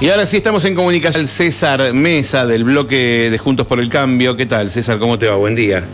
Y 0.00 0.08
ahora 0.08 0.24
sí 0.24 0.38
estamos 0.38 0.64
en 0.64 0.74
comunicación. 0.74 1.26
César 1.26 1.92
Mesa 1.92 2.46
del 2.46 2.64
bloque 2.64 3.28
de 3.30 3.36
Juntos 3.36 3.66
por 3.66 3.80
el 3.80 3.90
Cambio. 3.90 4.34
¿Qué 4.34 4.46
tal, 4.46 4.70
César? 4.70 4.98
¿Cómo 4.98 5.18
te 5.18 5.28
va? 5.28 5.36
Buen 5.36 5.54
día. 5.54 5.84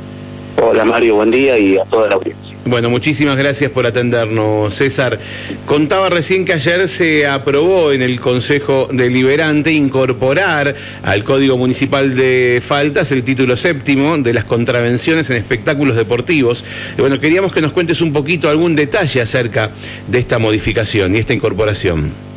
Hola 0.63 0.85
Mario, 0.85 1.17
buen 1.17 1.33
día 1.33 1.59
y 1.59 1.77
a 1.77 1.85
toda 1.85 2.09
la 2.09 2.15
audiencia. 2.15 2.57
Bueno, 2.67 2.89
muchísimas 2.89 3.37
gracias 3.37 3.69
por 3.73 3.85
atendernos, 3.85 4.75
César. 4.75 5.19
Contaba 5.67 6.09
recién 6.09 6.45
que 6.45 6.53
ayer 6.53 6.89
se 6.89 7.27
aprobó 7.27 7.91
en 7.91 8.01
el 8.01 8.21
Consejo 8.21 8.87
Deliberante 8.93 9.73
incorporar 9.73 10.73
al 11.03 11.25
Código 11.25 11.57
Municipal 11.57 12.15
de 12.15 12.63
Faltas 12.63 13.11
el 13.11 13.25
título 13.25 13.57
séptimo 13.57 14.19
de 14.19 14.33
las 14.33 14.45
contravenciones 14.45 15.31
en 15.31 15.37
espectáculos 15.37 15.97
deportivos. 15.97 16.65
Y 16.97 17.01
bueno, 17.01 17.19
queríamos 17.19 17.53
que 17.53 17.61
nos 17.61 17.73
cuentes 17.73 18.01
un 18.01 18.13
poquito 18.13 18.49
algún 18.49 18.77
detalle 18.77 19.21
acerca 19.21 19.71
de 20.07 20.19
esta 20.21 20.39
modificación 20.39 21.17
y 21.17 21.19
esta 21.19 21.35
incorporación. 21.35 22.36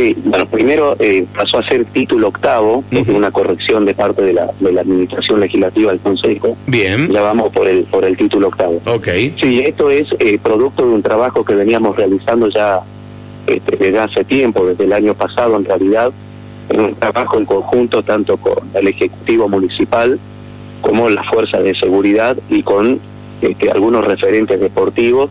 Sí, 0.00 0.16
bueno, 0.24 0.46
primero 0.46 0.96
eh, 0.98 1.26
pasó 1.36 1.58
a 1.58 1.62
ser 1.62 1.84
título 1.84 2.28
octavo, 2.28 2.82
una 3.08 3.30
corrección 3.30 3.84
de 3.84 3.92
parte 3.92 4.22
de 4.22 4.32
la, 4.32 4.50
de 4.58 4.72
la 4.72 4.80
Administración 4.80 5.40
Legislativa 5.40 5.90
del 5.90 6.00
Consejo. 6.00 6.56
Bien. 6.66 7.12
Ya 7.12 7.20
vamos 7.20 7.52
por 7.52 7.68
el, 7.68 7.84
por 7.84 8.06
el 8.06 8.16
título 8.16 8.48
octavo. 8.48 8.80
Ok. 8.86 9.08
Sí, 9.38 9.60
esto 9.60 9.90
es 9.90 10.08
eh, 10.18 10.38
producto 10.42 10.86
de 10.86 10.94
un 10.94 11.02
trabajo 11.02 11.44
que 11.44 11.54
veníamos 11.54 11.96
realizando 11.96 12.48
ya 12.48 12.80
este, 13.46 13.76
desde 13.76 13.98
hace 13.98 14.24
tiempo, 14.24 14.64
desde 14.64 14.84
el 14.84 14.94
año 14.94 15.12
pasado 15.12 15.56
en 15.56 15.66
realidad, 15.66 16.10
en 16.70 16.80
un 16.80 16.94
trabajo 16.94 17.36
en 17.36 17.44
conjunto 17.44 18.02
tanto 18.02 18.38
con 18.38 18.56
el 18.72 18.88
Ejecutivo 18.88 19.50
Municipal 19.50 20.18
como 20.80 21.10
la 21.10 21.24
Fuerza 21.24 21.60
de 21.60 21.74
Seguridad 21.74 22.38
y 22.48 22.62
con 22.62 23.00
este, 23.42 23.70
algunos 23.70 24.06
referentes 24.06 24.60
deportivos, 24.60 25.28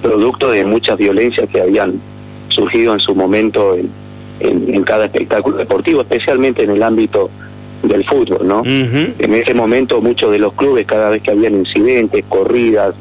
producto 0.00 0.50
de 0.50 0.64
muchas 0.64 0.96
violencias 0.96 1.46
que 1.50 1.60
habían 1.60 2.00
surgido 2.48 2.94
en 2.94 3.00
su 3.00 3.14
momento 3.14 3.76
en, 3.76 3.97
en, 4.40 4.82
cada 4.84 5.06
espectáculo 5.06 5.56
deportivo, 5.56 6.00
especialmente 6.00 6.62
en 6.62 6.70
el 6.70 6.82
ámbito 6.82 7.30
del 7.82 8.04
fútbol, 8.04 8.46
¿no? 8.46 8.62
En 8.64 9.34
ese 9.34 9.54
momento 9.54 10.00
muchos 10.00 10.32
de 10.32 10.38
los 10.38 10.52
clubes, 10.54 10.86
cada 10.86 11.10
vez 11.10 11.22
que 11.22 11.30
habían 11.30 11.54
incidentes, 11.54 12.24
corridas, 12.28 12.94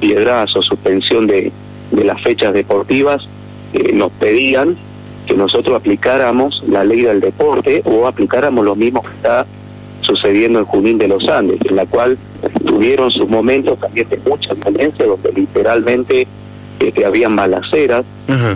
piedrazos, 0.00 0.66
suspensión 0.66 1.26
de, 1.26 1.52
de 1.90 2.04
las 2.04 2.20
fechas 2.22 2.52
deportivas, 2.52 3.28
eh, 3.72 3.92
nos 3.92 4.12
pedían 4.12 4.76
que 5.26 5.34
nosotros 5.34 5.76
aplicáramos 5.76 6.64
la 6.68 6.84
ley 6.84 7.02
del 7.02 7.20
deporte 7.20 7.82
o 7.84 8.06
aplicáramos 8.06 8.64
lo 8.64 8.74
mismo 8.74 9.02
que 9.02 9.08
está 9.08 9.46
sucediendo 10.00 10.58
en 10.58 10.64
Junín 10.64 10.96
de 10.96 11.08
los 11.08 11.28
Andes, 11.28 11.58
en 11.68 11.76
la 11.76 11.84
cual 11.84 12.16
tuvieron 12.66 13.10
sus 13.10 13.28
momentos 13.28 13.78
también 13.78 14.08
de 14.08 14.18
mucha 14.26 14.54
violencia, 14.54 15.04
donde 15.04 15.32
literalmente 15.32 16.26
que 16.78 17.04
habían 17.04 17.36
balaceras 17.36 18.04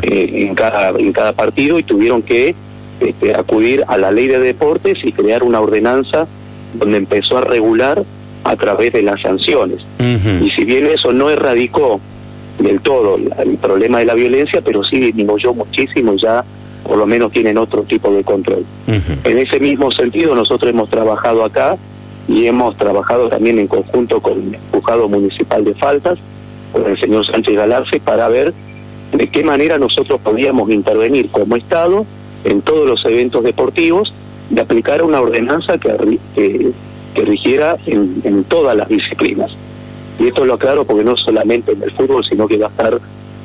eh, 0.03 0.47
en, 0.47 0.55
cada, 0.55 0.91
en 0.91 1.13
cada 1.13 1.33
partido 1.33 1.79
y 1.79 1.83
tuvieron 1.83 2.23
que 2.23 2.55
este, 3.01 3.35
acudir 3.35 3.85
a 3.89 3.99
la 3.99 4.11
ley 4.11 4.29
de 4.29 4.39
deportes 4.39 4.99
y 5.03 5.13
crear 5.13 5.43
una 5.43 5.61
ordenanza 5.61 6.27
donde 6.75 6.99
empezó 6.99 7.39
a 7.39 7.41
regular 7.43 8.03
a 8.45 8.57
través 8.57 8.93
de 8.93 9.03
las 9.03 9.21
sanciones. 9.21 9.79
Y 9.99 10.51
si 10.51 10.65
bien 10.65 10.87
eso 10.87 11.13
no 11.13 11.31
erradicó 11.31 12.01
del 12.59 12.81
todo 12.81 13.17
el 13.17 13.57
problema 13.59 13.99
de 13.99 14.05
la 14.05 14.15
violencia, 14.15 14.61
pero 14.65 14.85
sí 14.85 14.99
disminuyó 15.01 15.55
muchísimo 15.55 16.15
ya 16.15 16.45
por 16.83 16.99
lo 16.99 17.07
menos 17.07 17.33
tienen 17.33 17.59
otro 17.59 17.83
tipo 17.85 18.13
de 18.13 18.25
control. 18.25 18.65
En 18.87 19.39
ese 19.39 19.61
mismo 19.61 19.91
sentido 19.91 20.35
nosotros 20.35 20.71
hemos 20.71 20.91
trabajado 20.91 21.45
acá 21.45 21.77
y 22.29 22.47
hemos 22.47 22.77
trabajado 22.77 23.29
también 23.29 23.59
en 23.59 23.69
conjunto 23.69 24.21
con 24.21 24.33
el 24.33 24.59
juzgado 24.71 25.09
municipal 25.09 25.65
de 25.65 25.75
faltas 25.75 26.19
con 26.73 26.87
el 26.91 26.99
señor 26.99 27.27
Sánchez 27.27 27.55
Galarce 27.55 28.01
para 28.01 28.29
ver 28.29 28.53
de 29.13 29.29
qué 29.29 29.45
manera 29.45 29.79
nosotros 29.79 30.21
podíamos 30.21 30.71
intervenir 30.71 31.29
como 31.31 31.57
Estado 31.57 32.07
en 32.45 32.63
todos 32.63 32.87
los 32.87 33.05
eventos 33.05 33.45
deportivos 33.45 34.13
de 34.51 34.61
aplicar 34.61 35.03
una 35.03 35.21
ordenanza 35.21 35.79
que, 35.79 36.19
que, 36.35 36.73
rigiera 37.25 37.77
en, 37.87 38.45
todas 38.45 38.77
las 38.77 38.89
disciplinas. 38.89 39.53
Y 40.19 40.27
esto 40.29 40.45
lo 40.45 40.55
aclaro 40.55 40.85
porque 40.85 41.05
no 41.05 41.17
solamente 41.17 41.73
en 41.73 41.83
el 41.83 41.91
fútbol, 41.91 42.25
sino 42.25 42.49
que 42.49 42.59
va 42.59 42.67
a 42.67 42.71
estar 42.71 42.99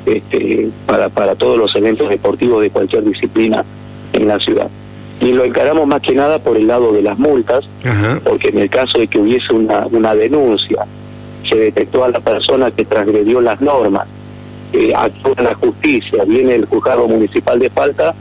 este, 0.06 0.68
para, 0.86 1.08
para 1.10 1.34
todos 1.34 1.58
los 1.58 1.74
eventos 1.76 2.08
deportivos 2.08 2.62
de 2.62 2.70
cualquier 2.70 3.04
disciplina 3.04 3.64
en 4.12 4.28
la 4.28 4.38
ciudad. 4.38 4.68
Y 5.20 5.32
lo 5.32 5.44
encaramos 5.44 5.86
más 5.86 6.00
que 6.00 6.14
nada 6.14 6.38
por 6.38 6.56
el 6.56 6.66
lado 6.66 6.92
de 6.92 7.02
las 7.02 7.18
multas, 7.18 7.68
porque 8.24 8.48
en 8.48 8.58
el 8.58 8.70
caso 8.70 8.98
de 8.98 9.06
que 9.06 9.18
hubiese 9.18 9.52
una, 9.52 9.86
una 9.90 10.14
denuncia 10.14 10.86
se 11.48 11.56
detectó 11.56 12.04
a 12.04 12.08
la 12.08 12.20
persona 12.20 12.70
que 12.70 12.84
transgredió 12.84 13.40
las 13.40 13.60
normas, 13.60 14.06
eh, 14.72 14.92
actúa 14.94 15.34
en 15.38 15.44
la 15.44 15.54
justicia, 15.54 16.24
viene 16.24 16.54
el 16.54 16.66
juzgado 16.66 17.08
municipal 17.08 17.58
de 17.58 17.70
falta, 17.70 18.14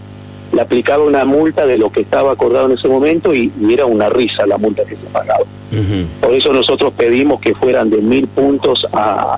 le 0.53 0.61
aplicaba 0.61 1.03
una 1.03 1.25
multa 1.25 1.66
de 1.66 1.77
lo 1.77 1.89
que 1.91 2.01
estaba 2.01 2.31
acordado 2.31 2.67
en 2.67 2.77
ese 2.77 2.88
momento 2.88 3.33
y, 3.33 3.51
era 3.69 3.85
una 3.85 4.09
risa 4.09 4.45
la 4.47 4.57
multa 4.57 4.83
que 4.85 4.95
se 4.95 5.06
pagaba. 5.11 5.44
Por 6.22 6.33
eso 6.33 6.53
nosotros 6.53 6.94
pedimos 6.94 7.41
que 7.41 7.53
fueran 7.53 7.89
de 7.89 7.97
mil 7.97 8.27
puntos 8.27 8.88
a, 8.94 9.38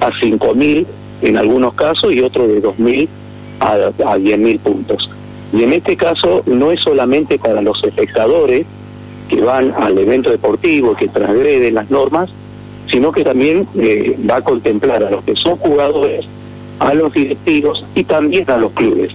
a 0.00 0.10
cinco 0.20 0.54
mil 0.54 0.86
en 1.20 1.36
algunos 1.36 1.74
casos 1.74 2.12
y 2.12 2.20
otro 2.20 2.46
de 2.46 2.60
dos 2.60 2.78
mil 2.78 3.08
a, 3.58 3.90
a 4.06 4.16
diez 4.16 4.38
mil 4.38 4.58
puntos. 4.60 5.10
Y 5.52 5.64
en 5.64 5.72
este 5.72 5.96
caso 5.96 6.42
no 6.46 6.70
es 6.70 6.80
solamente 6.80 7.38
para 7.38 7.60
los 7.60 7.82
espectadores 7.84 8.66
que 9.28 9.40
van 9.40 9.74
al 9.76 9.98
evento 9.98 10.30
deportivo, 10.30 10.94
que 10.94 11.08
transgreden 11.08 11.74
las 11.74 11.90
normas, 11.90 12.30
sino 12.92 13.10
que 13.10 13.24
también 13.24 13.66
eh, 13.78 14.16
va 14.30 14.36
a 14.36 14.42
contemplar 14.42 15.02
a 15.02 15.10
los 15.10 15.24
que 15.24 15.34
son 15.34 15.56
jugadores, 15.56 16.26
a 16.78 16.92
los 16.92 17.12
directivos 17.12 17.84
y 17.94 18.04
también 18.04 18.48
a 18.50 18.58
los 18.58 18.72
clubes. 18.72 19.12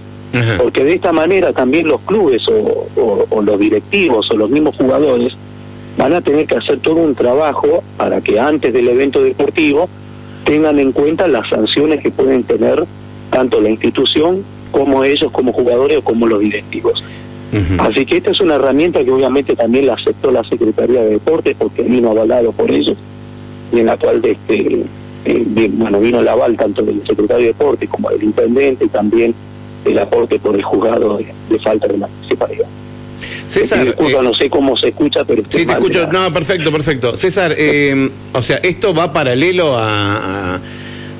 Porque 0.58 0.84
de 0.84 0.94
esta 0.94 1.10
manera 1.10 1.52
también 1.52 1.88
los 1.88 2.00
clubes 2.02 2.42
o, 2.48 3.40
los 3.42 3.58
directivos 3.58 4.30
o 4.30 4.36
los 4.36 4.50
mismos 4.50 4.76
jugadores 4.76 5.32
van 5.96 6.12
a 6.12 6.20
tener 6.20 6.46
que 6.46 6.56
hacer 6.56 6.78
todo 6.78 6.96
un 6.96 7.14
trabajo 7.14 7.82
para 7.96 8.20
que 8.20 8.38
antes 8.38 8.72
del 8.72 8.88
evento 8.88 9.22
deportivo 9.22 9.88
tengan 10.44 10.78
en 10.78 10.92
cuenta 10.92 11.26
las 11.26 11.48
sanciones 11.48 12.00
que 12.00 12.10
pueden 12.10 12.44
tener 12.44 12.84
tanto 13.30 13.60
la 13.60 13.70
institución 13.70 14.44
como 14.70 15.02
ellos 15.02 15.32
como 15.32 15.52
jugadores 15.52 15.98
o 15.98 16.02
como 16.02 16.26
los 16.26 16.40
directivos. 16.40 17.02
Así 17.78 18.04
que 18.04 18.18
esta 18.18 18.30
es 18.30 18.40
una 18.40 18.56
herramienta 18.56 19.02
que 19.02 19.10
obviamente 19.10 19.56
también 19.56 19.86
la 19.86 19.94
aceptó 19.94 20.30
la 20.30 20.44
Secretaría 20.44 21.02
de 21.02 21.12
Deportes 21.12 21.56
porque 21.58 21.82
vino 21.82 22.10
avalado 22.10 22.52
por 22.52 22.70
ellos 22.70 22.96
y 23.72 23.80
en 23.80 23.86
la 23.86 23.96
cual 23.96 24.20
este, 24.24 24.84
eh, 25.24 25.70
bueno, 25.72 26.00
vino 26.00 26.20
el 26.20 26.28
aval 26.28 26.56
tanto 26.56 26.82
del 26.82 27.04
secretario 27.06 27.46
de 27.46 27.52
Deporte 27.52 27.86
como 27.86 28.10
del 28.10 28.22
intendente 28.22 28.84
y 28.84 28.88
también 28.88 29.34
el 29.84 29.98
aporte 29.98 30.38
por 30.38 30.54
el 30.54 30.62
juzgado 30.62 31.18
de, 31.18 31.58
falta 31.58 31.86
de 31.86 31.98
la 31.98 32.06
municipalidad. 32.06 32.66
César, 33.48 33.86
eh, 33.86 34.16
no 34.22 34.34
sé 34.34 34.50
cómo 34.50 34.76
se 34.76 34.88
escucha, 34.88 35.24
pero... 35.24 35.42
Sí, 35.48 35.64
te 35.64 35.72
escucho, 35.72 36.06
no, 36.12 36.32
perfecto, 36.32 36.70
perfecto. 36.70 37.16
César, 37.16 37.54
eh, 37.56 38.10
o 38.32 38.42
sea, 38.42 38.56
esto 38.58 38.94
va 38.94 39.12
paralelo 39.12 39.76
a, 39.76 40.60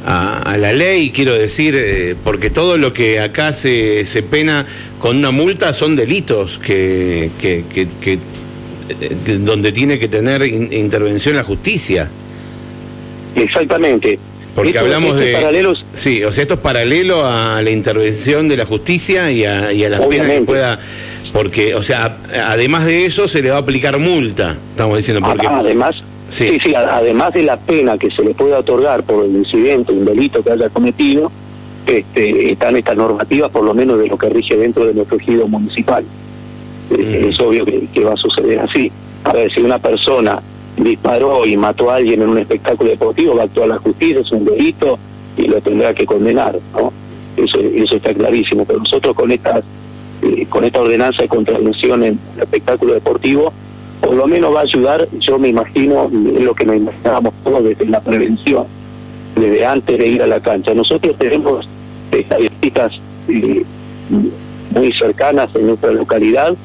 a, 0.06 0.56
la 0.58 0.72
ley, 0.72 1.10
quiero 1.10 1.34
decir, 1.34 2.16
porque 2.24 2.50
todo 2.50 2.76
lo 2.76 2.92
que 2.92 3.20
acá 3.20 3.52
se, 3.52 4.06
se 4.06 4.22
pena 4.22 4.66
con 4.98 5.16
una 5.16 5.30
multa 5.30 5.72
son 5.72 5.96
delitos 5.96 6.58
que, 6.58 7.30
que, 7.40 7.64
que, 8.00 8.18
donde 9.38 9.72
tiene 9.72 9.98
que 9.98 10.08
tener 10.08 10.42
intervención 10.46 11.36
la 11.36 11.44
justicia. 11.44 12.08
Exactamente. 13.42 14.18
Porque 14.54 14.78
hablamos 14.78 15.16
de... 15.16 15.32
Paralelos... 15.32 15.84
Sí, 15.92 16.24
o 16.24 16.32
sea, 16.32 16.42
esto 16.42 16.54
es 16.54 16.60
paralelo 16.60 17.24
a 17.24 17.62
la 17.62 17.70
intervención 17.70 18.48
de 18.48 18.56
la 18.56 18.64
justicia 18.64 19.30
y 19.30 19.44
a, 19.44 19.72
y 19.72 19.84
a 19.84 19.90
las 19.90 20.00
penas 20.00 20.28
que 20.28 20.42
pueda... 20.42 20.78
Porque, 21.32 21.74
o 21.74 21.82
sea, 21.82 22.16
además 22.46 22.86
de 22.86 23.04
eso 23.04 23.28
se 23.28 23.42
le 23.42 23.50
va 23.50 23.56
a 23.56 23.60
aplicar 23.60 23.98
multa, 23.98 24.56
estamos 24.70 24.96
diciendo. 24.96 25.24
Porque... 25.24 25.46
Además, 25.46 25.96
sí. 26.28 26.58
sí, 26.62 26.74
además 26.74 27.34
de 27.34 27.42
la 27.42 27.56
pena 27.58 27.98
que 27.98 28.10
se 28.10 28.22
le 28.22 28.34
puede 28.34 28.54
otorgar 28.54 29.02
por 29.04 29.24
el 29.24 29.36
incidente, 29.36 29.92
un 29.92 30.06
delito 30.06 30.42
que 30.42 30.50
haya 30.50 30.70
cometido, 30.70 31.30
este, 31.86 32.52
están 32.52 32.76
estas 32.76 32.96
normativas, 32.96 33.50
por 33.50 33.62
lo 33.62 33.74
menos 33.74 33.98
de 33.98 34.08
lo 34.08 34.16
que 34.16 34.28
rige 34.30 34.56
dentro 34.56 34.86
de 34.86 34.94
nuestro 34.94 35.18
ejido 35.18 35.46
municipal. 35.46 36.04
Es 36.90 37.38
obvio 37.38 37.64
que, 37.64 37.86
que 37.92 38.00
va 38.00 38.14
a 38.14 38.16
suceder 38.16 38.58
así. 38.60 38.90
A 39.24 39.34
ver, 39.34 39.52
si 39.52 39.60
una 39.60 39.78
persona 39.78 40.40
disparó 40.84 41.46
y 41.46 41.56
mató 41.56 41.90
a 41.90 41.96
alguien 41.96 42.22
en 42.22 42.28
un 42.28 42.38
espectáculo 42.38 42.90
deportivo, 42.90 43.36
va 43.36 43.42
a 43.42 43.44
actuar 43.46 43.68
la 43.68 43.78
justicia, 43.78 44.20
es 44.20 44.32
un 44.32 44.44
delito 44.44 44.98
y 45.36 45.46
lo 45.46 45.60
tendrá 45.60 45.94
que 45.94 46.06
condenar, 46.06 46.58
¿no? 46.72 46.92
Eso, 47.36 47.58
eso 47.58 47.96
está 47.96 48.12
clarísimo. 48.12 48.64
Pero 48.64 48.80
nosotros 48.80 49.14
con 49.14 49.30
esta, 49.30 49.62
eh, 50.22 50.46
con 50.48 50.64
esta 50.64 50.80
ordenanza 50.80 51.22
de 51.22 51.28
contravención 51.28 52.04
en 52.04 52.18
el 52.36 52.42
espectáculo 52.42 52.94
deportivo, 52.94 53.52
por 54.00 54.14
lo 54.14 54.26
menos 54.26 54.54
va 54.54 54.60
a 54.60 54.62
ayudar, 54.62 55.08
yo 55.18 55.38
me 55.38 55.48
imagino, 55.48 56.10
es 56.36 56.44
lo 56.44 56.54
que 56.54 56.64
nos 56.64 56.76
imaginábamos 56.76 57.34
todos 57.44 57.64
desde 57.64 57.86
la 57.86 58.00
prevención, 58.00 58.64
desde 59.36 59.66
antes 59.66 59.98
de 59.98 60.06
ir 60.06 60.22
a 60.22 60.26
la 60.26 60.40
cancha. 60.40 60.74
Nosotros 60.74 61.16
tenemos 61.18 61.68
estadísticas 62.10 62.92
eh, 63.28 63.64
muy 64.74 64.92
cercanas 64.92 65.54
en 65.54 65.66
nuestra 65.66 65.92
localidad 65.92 66.56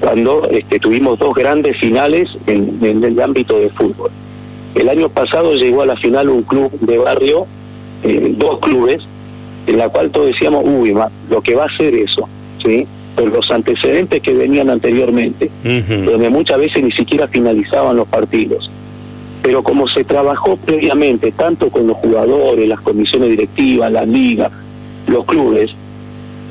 cuando 0.00 0.48
este, 0.50 0.78
tuvimos 0.78 1.18
dos 1.18 1.34
grandes 1.34 1.76
finales 1.78 2.36
en, 2.46 2.78
el 2.82 3.20
ámbito 3.20 3.58
de 3.58 3.70
fútbol. 3.70 4.10
El 4.74 4.88
año 4.88 5.08
pasado 5.08 5.54
llegó 5.54 5.82
a 5.82 5.86
la 5.86 5.96
final 5.96 6.28
un 6.28 6.42
club 6.42 6.70
de 6.80 6.98
barrio, 6.98 7.46
eh, 8.02 8.34
dos 8.36 8.58
clubes, 8.58 9.02
en 9.66 9.78
la 9.78 9.88
cual 9.88 10.10
todos 10.10 10.26
decíamos, 10.26 10.64
uy, 10.66 10.94
lo 11.30 11.40
que 11.40 11.54
va 11.54 11.64
a 11.64 11.76
ser 11.76 11.94
eso, 11.94 12.28
¿sí? 12.62 12.86
por 13.14 13.30
los 13.30 13.50
antecedentes 13.50 14.20
que 14.20 14.32
venían 14.32 14.70
anteriormente, 14.70 15.50
donde 16.04 16.30
muchas 16.30 16.58
veces 16.58 16.82
ni 16.82 16.92
siquiera 16.92 17.28
finalizaban 17.28 17.96
los 17.96 18.08
partidos. 18.08 18.70
Pero 19.42 19.62
como 19.62 19.86
se 19.86 20.04
trabajó 20.04 20.56
previamente, 20.56 21.30
tanto 21.32 21.70
con 21.70 21.86
los 21.86 21.96
jugadores, 21.98 22.66
las 22.68 22.80
comisiones 22.80 23.30
directivas, 23.30 23.92
la 23.92 24.04
liga, 24.04 24.50
los 25.06 25.24
clubes, 25.26 25.70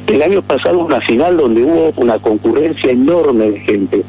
el 0.08 0.22
año 0.22 0.42
pasado 0.42 0.80
una 0.80 1.02
final 1.02 1.38
donde 1.38 1.64
hubo 1.64 1.94
una 1.98 2.20
concurrencia 2.20 2.92
enorme 2.92 3.52
de 3.52 3.60
gente. 3.60 4.04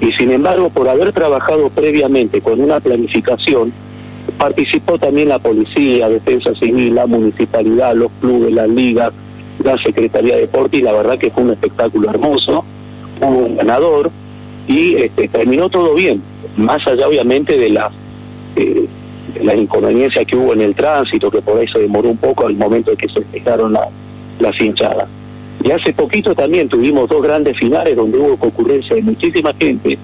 Y 0.00 0.12
sin 0.12 0.32
embargo, 0.32 0.70
por 0.70 0.88
haber 0.88 1.12
trabajado 1.12 1.68
previamente 1.70 2.40
con 2.40 2.60
una 2.60 2.80
planificación, 2.80 3.72
participó 4.38 4.98
también 4.98 5.28
la 5.28 5.38
policía, 5.38 6.08
defensa 6.08 6.54
civil, 6.54 6.94
la 6.94 7.06
municipalidad, 7.06 7.94
los 7.94 8.10
clubes, 8.20 8.52
la 8.52 8.66
liga, 8.66 9.12
la 9.62 9.78
Secretaría 9.78 10.34
de 10.34 10.42
Deporte 10.42 10.78
y 10.78 10.82
la 10.82 10.92
verdad 10.92 11.18
que 11.18 11.30
fue 11.30 11.44
un 11.44 11.50
espectáculo 11.50 12.10
hermoso, 12.10 12.64
hubo 13.20 13.38
un 13.46 13.56
ganador 13.56 14.10
y 14.66 14.96
este, 14.96 15.28
terminó 15.28 15.68
todo 15.68 15.94
bien, 15.94 16.22
más 16.56 16.86
allá 16.86 17.06
obviamente 17.06 17.54
eh, 17.66 18.86
de 19.34 19.44
la 19.44 19.54
inconveniencia 19.54 20.24
que 20.24 20.36
hubo 20.36 20.52
en 20.52 20.62
el 20.62 20.74
tránsito, 20.74 21.30
que 21.30 21.42
por 21.42 21.62
eso 21.62 21.78
demoró 21.78 22.10
un 22.10 22.16
poco 22.16 22.46
al 22.46 22.54
momento 22.54 22.90
de 22.90 22.96
que 22.96 23.08
se 23.08 23.20
despejaron 23.20 23.72
la, 23.72 23.88
las 24.40 24.60
hinchadas. 24.60 25.08
Y 25.64 25.70
hace 25.70 25.92
poquito 25.92 26.34
también 26.34 26.68
tuvimos 26.68 27.08
dos 27.08 27.22
grandes 27.22 27.56
finales 27.56 27.96
donde 27.96 28.18
hubo 28.18 28.36
concurrencia 28.36 28.96
de 28.96 29.02
muchísima 29.02 29.52
gente, 29.54 29.98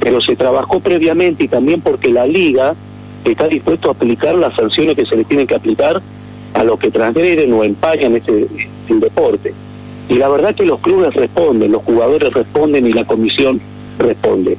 pero 0.00 0.20
se 0.20 0.36
trabajó 0.36 0.80
previamente 0.80 1.44
y 1.44 1.48
también 1.48 1.80
porque 1.80 2.10
la 2.10 2.26
liga 2.26 2.74
está 3.24 3.48
dispuesto 3.48 3.88
a 3.88 3.92
aplicar 3.92 4.34
las 4.34 4.54
sanciones 4.54 4.96
que 4.96 5.06
se 5.06 5.16
le 5.16 5.24
tienen 5.24 5.46
que 5.46 5.54
aplicar 5.54 6.00
a 6.54 6.64
los 6.64 6.78
que 6.78 6.90
transgreden 6.90 7.52
o 7.52 7.64
empañan 7.64 8.16
este, 8.16 8.46
el 8.88 9.00
deporte. 9.00 9.52
Y 10.08 10.14
la 10.14 10.28
verdad 10.28 10.54
que 10.54 10.64
los 10.64 10.80
clubes 10.80 11.14
responden, 11.14 11.72
los 11.72 11.82
jugadores 11.82 12.32
responden 12.32 12.86
y 12.86 12.92
la 12.92 13.04
comisión 13.04 13.60
responde. 13.98 14.56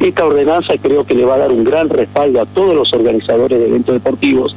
Esta 0.00 0.26
ordenanza 0.26 0.74
creo 0.80 1.04
que 1.04 1.14
le 1.14 1.24
va 1.24 1.34
a 1.34 1.38
dar 1.38 1.52
un 1.52 1.64
gran 1.64 1.88
respaldo 1.88 2.40
a 2.40 2.46
todos 2.46 2.74
los 2.74 2.92
organizadores 2.92 3.58
de 3.58 3.66
eventos 3.66 3.94
deportivos 3.94 4.54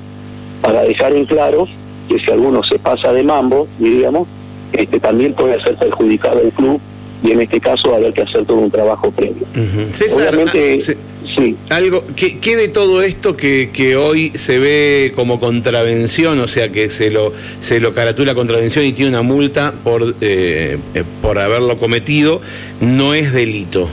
para 0.61 0.81
dejar 0.81 1.13
en 1.13 1.25
claro 1.25 1.67
que 2.07 2.19
si 2.19 2.31
alguno 2.31 2.63
se 2.63 2.79
pasa 2.79 3.13
de 3.13 3.23
mambo, 3.23 3.67
diríamos, 3.77 4.27
este, 4.73 4.99
también 4.99 5.33
puede 5.33 5.61
ser 5.61 5.75
perjudicado 5.75 6.41
el 6.41 6.51
club 6.51 6.79
y 7.23 7.31
en 7.31 7.41
este 7.41 7.59
caso 7.59 7.93
haber 7.93 8.13
que 8.13 8.21
hacer 8.21 8.45
todo 8.45 8.57
un 8.57 8.71
trabajo 8.71 9.11
previo. 9.11 9.45
Obviamente, 9.53 10.79
ah, 10.87 10.93
Sí. 11.35 11.55
Algo, 11.69 12.03
¿qué, 12.15 12.55
de 12.55 12.69
todo 12.69 13.03
esto 13.03 13.37
que, 13.37 13.69
que, 13.71 13.95
hoy 13.95 14.31
se 14.35 14.57
ve 14.57 15.11
como 15.15 15.39
contravención, 15.39 16.39
o 16.39 16.47
sea 16.47 16.69
que 16.69 16.89
se 16.89 17.11
lo, 17.11 17.31
se 17.61 17.79
lo 17.79 17.93
caratula 17.93 18.33
contravención 18.33 18.85
y 18.85 18.93
tiene 18.93 19.11
una 19.11 19.21
multa 19.21 19.73
por, 19.83 20.15
eh, 20.21 20.77
eh, 20.95 21.03
por 21.21 21.37
haberlo 21.37 21.77
cometido, 21.77 22.41
no 22.81 23.13
es 23.13 23.31
delito? 23.31 23.87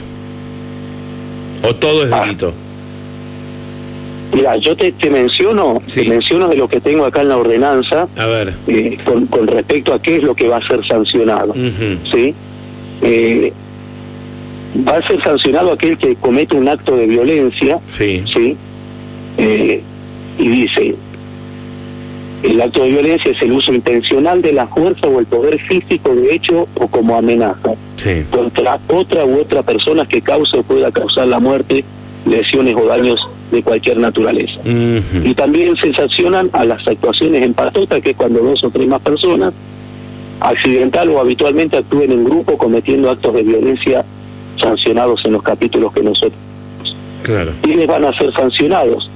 ¿O 1.63 1.75
todo 1.75 2.05
es 2.05 2.11
ah. 2.11 2.21
delito? 2.21 2.53
Mira, 4.33 4.57
yo 4.57 4.75
te, 4.75 4.91
te 4.91 5.09
menciono, 5.09 5.81
te 5.91 6.03
menciono 6.03 6.49
de 6.49 6.57
lo 6.57 6.67
que 6.67 6.81
tengo 6.81 7.05
acá 7.05 7.21
en 7.21 7.29
la 7.29 7.37
ordenanza, 7.37 8.07
a 8.17 8.25
ver, 8.25 8.53
eh, 8.67 8.97
con, 9.05 9.25
con, 9.27 9.47
respecto 9.47 9.93
a 9.93 10.01
qué 10.01 10.17
es 10.17 10.23
lo 10.23 10.35
que 10.35 10.47
va 10.47 10.57
a 10.57 10.67
ser 10.67 10.85
sancionado, 10.85 11.53
¿sí? 11.53 12.35
va 14.85 14.97
a 14.97 15.07
ser 15.07 15.21
sancionado 15.23 15.71
aquel 15.71 15.97
que 15.97 16.15
comete 16.15 16.55
un 16.55 16.67
acto 16.67 16.95
de 16.95 17.07
violencia, 17.07 17.79
sí, 17.85 18.23
¿sí? 18.31 18.57
Eh, 19.37 19.81
y 20.37 20.47
dice, 20.47 20.95
el 22.43 22.61
acto 22.61 22.83
de 22.83 22.89
violencia 22.89 23.31
es 23.31 23.41
el 23.41 23.51
uso 23.51 23.73
intencional 23.73 24.41
de 24.41 24.53
la 24.53 24.67
fuerza 24.67 25.07
o 25.07 25.19
el 25.19 25.25
poder 25.25 25.59
físico 25.59 26.13
de 26.13 26.35
hecho 26.35 26.67
o 26.75 26.87
como 26.87 27.15
amenaza 27.15 27.73
contra 28.29 28.79
otra 28.87 29.25
u 29.25 29.41
otra 29.41 29.63
persona 29.63 30.05
que 30.05 30.21
cause 30.21 30.57
o 30.57 30.63
pueda 30.63 30.91
causar 30.91 31.27
la 31.27 31.39
muerte, 31.39 31.83
lesiones 32.25 32.75
o 32.75 32.85
daños 32.85 33.19
de 33.51 33.63
cualquier 33.63 33.97
naturaleza. 33.97 34.59
Y 34.65 35.33
también 35.35 35.75
se 35.77 35.93
sancionan 35.93 36.49
a 36.53 36.65
las 36.65 36.87
actuaciones 36.87 37.43
en 37.43 37.53
patota, 37.53 38.01
que 38.01 38.11
es 38.11 38.17
cuando 38.17 38.39
dos 38.39 38.63
o 38.63 38.69
tres 38.69 38.87
más 38.87 39.01
personas 39.01 39.53
accidental 40.39 41.09
o 41.09 41.19
habitualmente 41.19 41.77
actúen 41.77 42.11
en 42.11 42.23
grupo 42.23 42.57
cometiendo 42.57 43.09
actos 43.09 43.33
de 43.33 43.43
violencia 43.43 44.05
sancionados 44.61 45.25
en 45.25 45.33
los 45.33 45.43
capítulos 45.43 45.93
que 45.93 46.01
nosotros. 46.01 46.39
Claro. 47.23 47.51
¿Quiénes 47.61 47.87
van 47.87 48.05
a 48.05 48.17
ser 48.17 48.31
sancionados? 48.33 49.09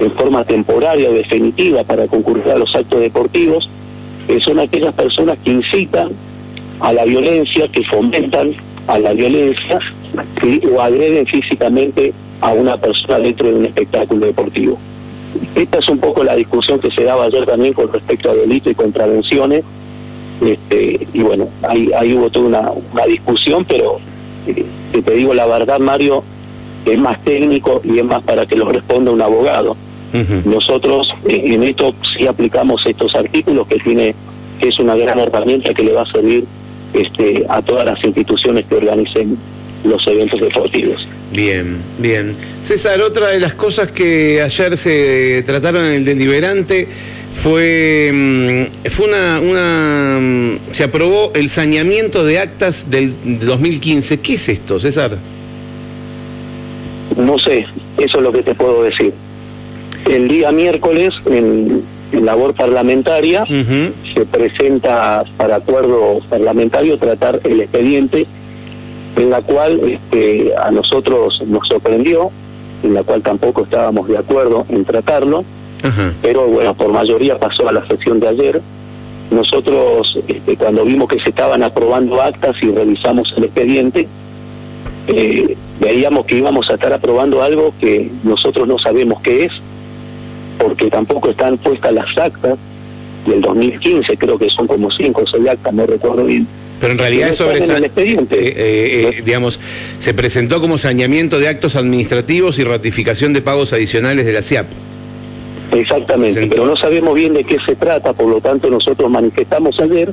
En 0.00 0.10
forma 0.12 0.44
temporaria 0.44 1.10
o 1.10 1.12
definitiva 1.12 1.82
para 1.84 2.06
concurrir 2.06 2.48
a 2.52 2.58
los 2.58 2.74
actos 2.74 3.00
deportivos, 3.00 3.68
que 4.26 4.38
son 4.38 4.60
aquellas 4.60 4.94
personas 4.94 5.38
que 5.42 5.50
incitan 5.50 6.10
a 6.80 6.92
la 6.92 7.04
violencia, 7.04 7.66
que 7.68 7.82
fomentan 7.84 8.52
a 8.86 8.98
la 8.98 9.12
violencia 9.12 9.80
o 10.72 10.80
agreden 10.80 11.26
físicamente 11.26 12.12
a 12.40 12.52
una 12.52 12.76
persona 12.76 13.18
dentro 13.18 13.48
de 13.48 13.54
un 13.54 13.66
espectáculo 13.66 14.26
deportivo. 14.26 14.78
Esta 15.54 15.78
es 15.78 15.88
un 15.88 15.98
poco 15.98 16.24
la 16.24 16.34
discusión 16.34 16.80
que 16.80 16.90
se 16.90 17.04
daba 17.04 17.24
ayer 17.24 17.44
también 17.46 17.74
con 17.74 17.92
respecto 17.92 18.30
a 18.30 18.34
delito 18.34 18.70
y 18.70 18.74
contravenciones. 18.74 19.64
Este, 20.44 21.06
y 21.12 21.20
bueno, 21.20 21.48
ahí, 21.62 21.90
ahí 21.92 22.14
hubo 22.14 22.30
toda 22.30 22.46
una, 22.46 22.70
una 22.92 23.04
discusión, 23.06 23.64
pero 23.64 23.98
que 24.92 25.02
te 25.02 25.14
digo 25.14 25.34
la 25.34 25.46
verdad, 25.46 25.78
Mario, 25.78 26.22
es 26.86 26.98
más 26.98 27.22
técnico 27.24 27.80
y 27.84 27.98
es 27.98 28.04
más 28.04 28.22
para 28.22 28.46
que 28.46 28.56
lo 28.56 28.70
responda 28.70 29.10
un 29.10 29.22
abogado. 29.22 29.76
Nosotros 30.46 31.12
eh, 31.28 31.42
en 31.44 31.62
esto 31.62 31.94
sí 32.16 32.26
aplicamos 32.26 32.84
estos 32.86 33.14
artículos 33.14 33.68
que 33.68 33.78
tiene 33.78 34.14
que 34.58 34.68
es 34.68 34.78
una 34.78 34.96
gran 34.96 35.18
herramienta 35.18 35.74
que 35.74 35.84
le 35.84 35.92
va 35.92 36.02
a 36.02 36.10
servir 36.10 36.44
este, 36.94 37.44
a 37.48 37.60
todas 37.60 37.84
las 37.84 38.02
instituciones 38.02 38.64
que 38.66 38.74
organicen 38.74 39.36
los 39.84 40.06
eventos 40.06 40.40
deportivos. 40.40 41.06
Bien, 41.32 41.76
bien. 41.98 42.34
César, 42.62 43.00
otra 43.00 43.28
de 43.28 43.40
las 43.40 43.54
cosas 43.54 43.90
que 43.90 44.42
ayer 44.42 44.76
se 44.76 45.42
trataron 45.46 45.84
en 45.84 45.92
el 45.92 46.04
deliberante 46.04 46.88
fue, 47.32 48.10
mm, 48.12 48.88
fue 48.90 49.08
una, 49.08 49.40
una, 49.40 50.18
mm, 50.20 50.58
se 50.72 50.84
aprobó 50.84 51.32
el 51.34 51.48
saneamiento 51.48 52.24
de 52.24 52.38
actas 52.38 52.90
del 52.90 53.14
2015. 53.40 54.20
¿Qué 54.20 54.34
es 54.34 54.48
esto, 54.48 54.80
César? 54.80 55.16
No 57.16 57.38
sé, 57.38 57.66
eso 57.98 58.18
es 58.18 58.22
lo 58.22 58.32
que 58.32 58.42
te 58.42 58.54
puedo 58.54 58.82
decir. 58.82 59.12
El 60.08 60.28
día 60.28 60.52
miércoles, 60.52 61.14
en, 61.26 61.82
labor 62.12 62.54
parlamentaria, 62.54 63.44
se 63.44 64.24
presenta 64.24 65.24
para 65.36 65.56
acuerdo 65.56 66.20
parlamentario 66.30 66.96
tratar 66.96 67.38
el 67.44 67.60
expediente 67.60 68.26
en 69.18 69.30
la 69.30 69.42
cual 69.42 69.80
este, 69.80 70.52
a 70.56 70.70
nosotros 70.70 71.42
nos 71.46 71.66
sorprendió, 71.66 72.30
en 72.82 72.94
la 72.94 73.02
cual 73.02 73.20
tampoco 73.22 73.62
estábamos 73.62 74.08
de 74.08 74.16
acuerdo 74.16 74.64
en 74.68 74.84
tratarlo, 74.84 75.44
pero 76.22 76.46
bueno, 76.46 76.74
por 76.74 76.92
mayoría 76.92 77.38
pasó 77.38 77.68
a 77.68 77.72
la 77.72 77.86
sesión 77.86 78.20
de 78.20 78.28
ayer. 78.28 78.60
Nosotros, 79.30 80.18
este, 80.26 80.56
cuando 80.56 80.84
vimos 80.84 81.08
que 81.08 81.20
se 81.20 81.30
estaban 81.30 81.62
aprobando 81.62 82.20
actas 82.20 82.56
y 82.62 82.70
revisamos 82.70 83.32
el 83.36 83.44
expediente, 83.44 84.08
eh, 85.08 85.56
veíamos 85.80 86.26
que 86.26 86.36
íbamos 86.36 86.70
a 86.70 86.74
estar 86.74 86.92
aprobando 86.92 87.42
algo 87.42 87.72
que 87.80 88.10
nosotros 88.24 88.66
no 88.66 88.78
sabemos 88.78 89.20
qué 89.20 89.44
es, 89.44 89.52
porque 90.58 90.90
tampoco 90.90 91.30
están 91.30 91.58
puestas 91.58 91.92
las 91.92 92.16
actas 92.18 92.58
del 93.26 93.40
2015, 93.40 94.16
creo 94.16 94.38
que 94.38 94.50
son 94.50 94.66
como 94.66 94.90
cinco 94.90 95.22
o 95.22 95.26
seis 95.26 95.48
actas, 95.48 95.74
no 95.74 95.86
recuerdo 95.86 96.24
bien. 96.24 96.46
Pero 96.80 96.92
en 96.92 96.98
realidad 96.98 97.30
eso 97.30 97.44
sobre 97.44 97.58
el 97.58 97.84
expediente. 97.84 98.36
Eh, 98.38 98.54
eh, 98.56 99.14
eh, 99.18 99.22
digamos, 99.24 99.58
se 99.98 100.14
presentó 100.14 100.60
como 100.60 100.78
saneamiento 100.78 101.38
de 101.38 101.48
actos 101.48 101.76
administrativos 101.76 102.58
y 102.58 102.64
ratificación 102.64 103.32
de 103.32 103.42
pagos 103.42 103.72
adicionales 103.72 104.26
de 104.26 104.32
la 104.32 104.42
CIAP. 104.42 104.66
Exactamente, 105.72 106.46
pero 106.46 106.66
no 106.66 106.76
sabemos 106.76 107.14
bien 107.14 107.34
de 107.34 107.44
qué 107.44 107.58
se 107.64 107.76
trata, 107.76 108.14
por 108.14 108.26
lo 108.26 108.40
tanto 108.40 108.70
nosotros 108.70 109.10
manifestamos 109.10 109.78
ayer 109.80 110.12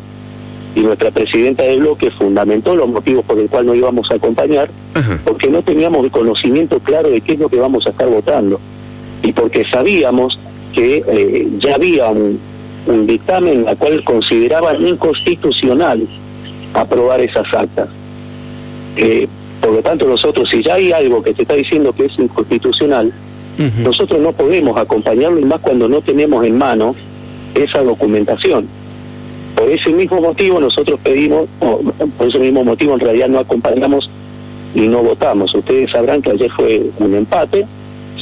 y 0.75 0.81
nuestra 0.81 1.12
presidenta 1.12 1.63
del 1.63 1.79
bloque 1.79 2.12
fundamentó 2.12 2.75
los 2.75 2.89
motivos 2.89 3.24
por 3.24 3.39
el 3.39 3.48
cual 3.48 3.65
no 3.65 3.74
íbamos 3.74 4.12
a 4.12 4.15
acompañar, 4.15 4.69
porque 5.24 5.50
no 5.50 5.62
teníamos 5.62 6.03
el 6.03 6.12
conocimiento 6.12 6.79
claro 6.79 7.10
de 7.10 7.22
qué 7.22 7.34
es 7.34 7.39
lo 7.39 7.48
que 7.48 7.55
vamos 7.55 7.88
a 7.88 7.91
estar 7.91 8.10
votando 8.10 8.60
y 9.24 9.31
porque 9.31 9.65
sabíamos 9.65 10.38
que 10.74 11.03
eh, 11.07 11.48
ya 11.60 11.75
había 11.75 12.10
un, 12.10 12.39
dictamen 13.07 13.62
en 13.62 13.67
el 13.67 13.77
cual 13.77 14.03
consideraban 14.03 14.86
inconstitucional 14.86 16.07
aprobar 16.75 17.22
esas 17.22 17.51
actas. 17.53 17.89
Eh, 18.98 19.27
por 19.62 19.72
lo 19.72 19.82
tanto, 19.82 20.08
nosotros, 20.08 20.50
si 20.50 20.62
ya 20.62 20.75
hay 20.75 20.91
algo 20.91 21.24
que 21.24 21.34
se 21.34 21.41
está 21.41 21.55
diciendo 21.55 21.94
que 21.94 22.05
es 22.05 22.20
inconstitucional, 22.20 23.12
nosotros 23.82 24.20
no 24.20 24.34
podemos 24.34 24.77
acompañarlo 24.77 25.39
y 25.39 25.46
más 25.46 25.62
cuando 25.62 25.88
no 25.88 26.01
tenemos 26.01 26.46
en 26.46 26.58
mano 26.58 26.94
esa 27.55 27.82
documentación. 27.82 28.67
Por 29.55 29.70
ese 29.70 29.91
mismo 29.91 30.20
motivo 30.20 30.60
nosotros 30.60 31.00
pedimos, 31.01 31.48
por 32.17 32.27
ese 32.27 32.39
mismo 32.39 32.65
motivo 32.65 32.94
en 32.94 33.00
realidad 33.00 33.29
no 33.29 33.39
acompañamos 33.39 34.10
y 34.75 34.82
no 34.82 35.01
votamos. 35.01 35.55
Ustedes 35.55 35.91
sabrán 35.91 36.22
que 36.22 36.32
ayer 36.32 36.51
fue 36.51 36.84
un 37.00 37.15
empate. 37.15 37.65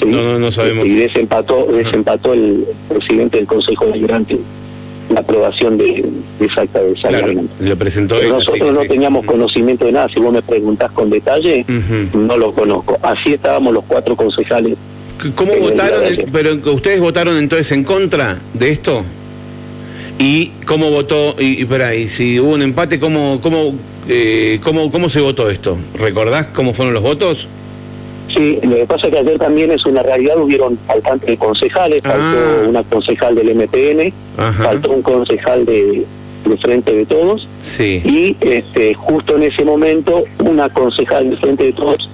No, 0.06 0.38
no, 0.38 0.52
sabemos. 0.52 0.86
Y 0.86 0.92
desempató, 0.92 1.66
desempató 1.66 2.34
el 2.34 2.66
presidente 2.88 3.38
del 3.38 3.48
Consejo 3.48 3.86
Deliberante 3.86 4.38
la 5.14 5.20
aprobación 5.22 5.78
de, 5.78 6.06
de 6.40 6.46
esa 6.46 6.62
de 6.62 6.68
Claro, 6.68 6.96
saneamiento. 7.02 7.54
lo 7.60 7.76
presentó 7.78 8.16
Pero 8.16 8.28
él. 8.28 8.34
nosotros 8.34 8.76
no 8.76 8.82
sí. 8.82 8.88
teníamos 8.88 9.26
conocimiento 9.26 9.86
de 9.86 9.92
nada, 9.94 10.10
si 10.10 10.20
vos 10.20 10.34
me 10.34 10.42
preguntás 10.42 10.92
con 10.92 11.10
detalle, 11.10 11.66
no 12.14 12.38
lo 12.38 12.52
conozco. 12.54 12.98
Así 13.02 13.34
estábamos 13.34 13.74
los 13.74 13.84
cuatro 13.86 14.16
concejales. 14.16 14.76
¿Cómo 15.36 15.56
votaron? 15.56 16.04
el- 16.06 16.26
pero 16.32 16.54
ustedes 16.74 17.00
votaron 17.00 17.38
entonces 17.38 17.72
en 17.72 17.84
contra 17.84 18.40
de 18.54 18.72
esto. 18.72 19.06
¿Y 20.20 20.52
cómo 20.66 20.90
votó? 20.92 21.36
Y, 21.40 21.60
y 21.60 21.62
espera, 21.62 21.96
y 21.96 22.08
si 22.08 22.40
hubo 22.40 22.52
un 22.52 22.62
empate, 22.62 23.00
¿cómo, 23.00 23.40
cómo, 23.42 23.74
eh, 24.08 24.60
cómo, 24.64 24.92
cómo 24.92 25.10
se 25.10 25.20
votó 25.22 25.50
esto? 25.50 25.78
¿Recordás 25.96 26.48
cómo 26.54 26.74
fueron 26.74 26.94
los 26.94 27.04
votos? 27.04 27.48
Sí, 28.36 28.60
lo 28.64 28.76
que 28.76 28.86
pasa 28.86 29.08
es 29.08 29.14
que 29.14 29.20
ayer 29.20 29.38
también 29.38 29.72
es 29.72 29.86
una 29.86 30.02
realidad, 30.02 30.38
hubieron 30.42 30.78
faltantes 30.88 31.28
de 31.30 31.38
concejales, 31.38 32.02
faltó 32.02 32.20
Ah. 32.20 32.66
una 32.68 32.84
concejal 32.84 33.36
del 33.36 33.50
MPN, 33.56 34.14
Ajá. 34.38 34.64
faltó 34.64 34.92
un 34.92 35.02
concejal 35.02 35.66
de, 35.66 36.06
de 36.46 36.58
Frente 36.58 36.94
de 36.96 37.06
Todos, 37.06 37.48
Sí. 37.62 38.02
y 38.06 38.36
este, 38.42 38.94
justo 38.96 39.36
en 39.36 39.44
ese 39.44 39.64
momento 39.66 40.24
una 40.40 40.70
concejal 40.70 41.30
del 41.30 41.38
Frente 41.40 41.66
de 41.66 41.74
Todos 41.74 42.10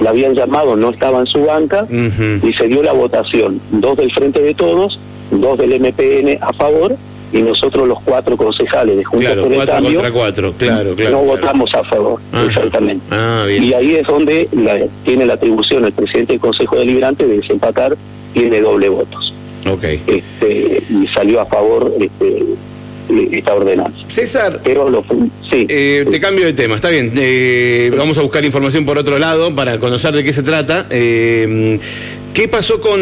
la 0.00 0.10
habían 0.10 0.34
llamado, 0.34 0.76
no 0.76 0.90
estaba 0.90 1.20
en 1.20 1.26
su 1.26 1.44
banca, 1.44 1.86
y 1.90 2.52
se 2.54 2.68
dio 2.68 2.82
la 2.82 2.92
votación, 2.92 3.60
dos 3.70 3.96
del 3.98 4.10
Frente 4.10 4.40
de 4.40 4.54
Todos, 4.54 4.98
dos 5.30 5.58
del 5.58 5.74
MPN 5.78 6.38
a 6.40 6.52
favor, 6.54 6.96
y 7.32 7.42
nosotros 7.42 7.86
los 7.86 8.00
cuatro 8.00 8.36
concejales 8.36 8.96
de 8.96 9.04
Juntos 9.04 9.26
Claro, 9.26 9.42
por 9.44 9.52
el 9.52 9.56
cuatro 9.58 9.74
Cambio 9.74 9.92
contra 9.94 10.12
cuatro, 10.12 10.54
claro, 10.58 10.94
claro. 10.96 11.10
no 11.12 11.22
votamos 11.22 11.74
a 11.74 11.84
favor, 11.84 12.20
Ajá. 12.32 12.46
exactamente. 12.46 13.04
Ah, 13.10 13.44
bien. 13.46 13.62
Y 13.64 13.72
ahí 13.72 13.94
es 13.94 14.06
donde 14.06 14.48
la- 14.52 14.86
tiene 15.04 15.26
la 15.26 15.34
atribución 15.34 15.84
el 15.84 15.92
presidente 15.92 16.32
del 16.32 16.40
Consejo 16.40 16.76
Deliberante 16.76 17.26
de 17.26 17.36
desempatar, 17.38 17.96
tiene 18.32 18.60
doble 18.60 18.88
votos. 18.88 19.34
Ok. 19.70 19.84
Este, 20.06 20.82
y 20.90 21.06
salió 21.08 21.40
a 21.40 21.46
favor 21.46 21.92
este, 22.00 22.44
esta 23.36 23.54
ordenanza. 23.54 23.98
César, 24.08 24.60
Pero 24.64 24.88
lo, 24.88 25.02
sí, 25.50 25.66
Eh, 25.68 26.06
te 26.10 26.20
cambio 26.20 26.46
de 26.46 26.52
tema, 26.52 26.76
está 26.76 26.90
bien. 26.90 27.12
Eh, 27.16 27.92
vamos 27.96 28.16
a 28.18 28.22
buscar 28.22 28.44
información 28.44 28.84
por 28.84 28.98
otro 28.98 29.18
lado 29.18 29.54
para 29.54 29.78
conocer 29.78 30.14
de 30.14 30.22
qué 30.24 30.32
se 30.32 30.42
trata. 30.42 30.86
Eh, 30.90 31.78
¿Qué 32.34 32.46
pasó 32.46 32.80
con 32.80 32.98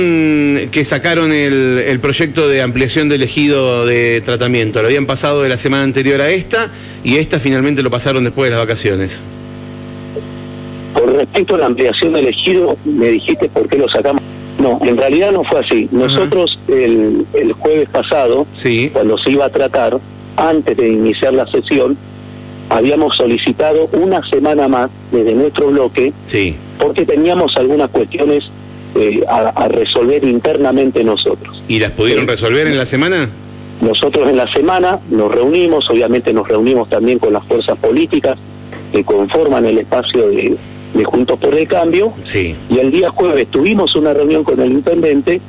que 0.73 0.85
sacaron 0.85 1.33
el, 1.33 1.79
el 1.87 2.01
proyecto 2.01 2.49
de 2.49 2.63
ampliación 2.63 3.09
del 3.09 3.23
ejido 3.23 3.85
de 3.87 4.23
tratamiento? 4.23 4.81
Lo 4.81 4.89
habían 4.89 5.07
pasado 5.07 5.43
de 5.43 5.51
la 5.51 5.59
semana 5.59 5.85
anterior 5.85 6.21
a 6.23 6.31
esta 6.31 6.71
y 7.05 7.19
esta 7.19 7.39
finalmente 7.39 7.83
lo 7.83 7.91
pasaron 7.91 8.25
después 8.25 8.51
de 8.51 8.57
las 8.57 8.67
vacaciones. 8.67 9.23
Con 10.95 11.15
respecto 11.15 11.55
a 11.57 11.59
la 11.59 11.67
ampliación 11.67 12.15
del 12.15 12.29
ejido, 12.29 12.77
me 12.87 13.09
dijiste 13.11 13.49
por 13.51 13.69
qué 13.69 13.77
lo 13.77 13.89
sacamos. 13.89 14.23
No, 14.59 14.81
en 14.83 14.97
realidad 14.97 15.31
no 15.31 15.45
fue 15.45 15.61
así. 15.61 15.89
Nosotros 15.93 16.59
el, 16.67 17.25
el 17.35 17.53
jueves 17.53 17.89
pasado, 17.91 18.47
Sí. 18.55 18.91
cuando 18.93 19.19
se 19.19 19.31
iba 19.31 19.45
a 19.45 19.51
tratar, 19.51 19.99
antes 20.37 20.77
de 20.77 20.89
iniciar 20.89 21.35
la 21.35 21.47
sesión, 21.47 21.97
habíamos 22.71 23.15
solicitado 23.17 23.89
una 23.93 24.27
semana 24.29 24.67
más 24.69 24.91
desde 25.13 25.35
nuestro 25.35 25.69
bloque 25.69 26.13
Sí. 26.27 26.57
porque 26.79 27.05
teníamos 27.05 27.57
algunas 27.57 27.91
cuestiones 27.91 28.45
eh, 28.95 29.23
a, 29.29 29.49
a 29.51 29.69
resolver 29.69 30.25
internamente 30.25 31.05
nosotros. 31.05 31.63
¿Y 31.69 31.79
las 31.79 31.91
pudieron 31.93 32.25
Sí. 32.25 32.31
resolver 32.31 32.67
en 32.67 32.77
la 32.77 32.85
semana? 32.87 33.29
Nosotros 33.81 34.29
en 34.29 34.37
la 34.37 34.51
semana 34.53 34.99
nos 35.11 35.31
reunimos, 35.33 35.89
obviamente 35.91 36.33
nos 36.33 36.49
reunimos 36.49 36.89
también 36.89 37.19
con 37.19 37.33
las 37.33 37.45
fuerzas 37.45 37.79
políticas 37.79 38.37
que 38.93 39.05
conforman 39.05 39.67
el 39.67 39.79
espacio 39.79 40.29
de, 40.31 40.57
de 40.95 41.05
Juntos 41.05 41.39
por 41.39 41.55
el 41.55 41.69
Cambio, 41.69 42.13
Sí. 42.25 42.57
y 42.71 42.79
el 42.79 42.91
día 42.91 43.11
jueves 43.11 43.47
tuvimos 43.49 43.95
una 43.95 44.13
reunión 44.15 44.43
con 44.43 44.59
el 44.61 44.73
intendente, 44.73 45.41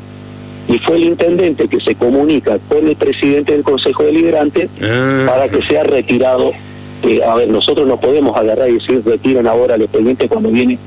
y 0.68 0.78
fue 0.78 0.98
el 0.98 1.06
intendente 1.06 1.68
que 1.68 1.80
se 1.80 1.96
comunica 1.96 2.60
con 2.68 2.88
el 2.88 2.96
presidente 2.96 3.54
del 3.54 3.64
Consejo 3.64 4.04
Deliberante 4.04 4.70
Ah, 4.84 5.24
para 5.26 5.50
que 5.50 5.64
sea 5.66 5.84
retirado. 5.84 6.52
Eh, 7.02 7.22
a 7.24 7.34
ver, 7.34 7.48
nosotros 7.48 7.88
no 7.88 8.00
podemos 8.00 8.38
agarrar 8.38 8.70
y 8.70 8.74
decir 8.74 9.02
retiren 9.04 9.48
ahora 9.48 9.74
el 9.76 9.82
expediente 9.84 10.28
cuando 10.28 10.50
viene 10.52 10.78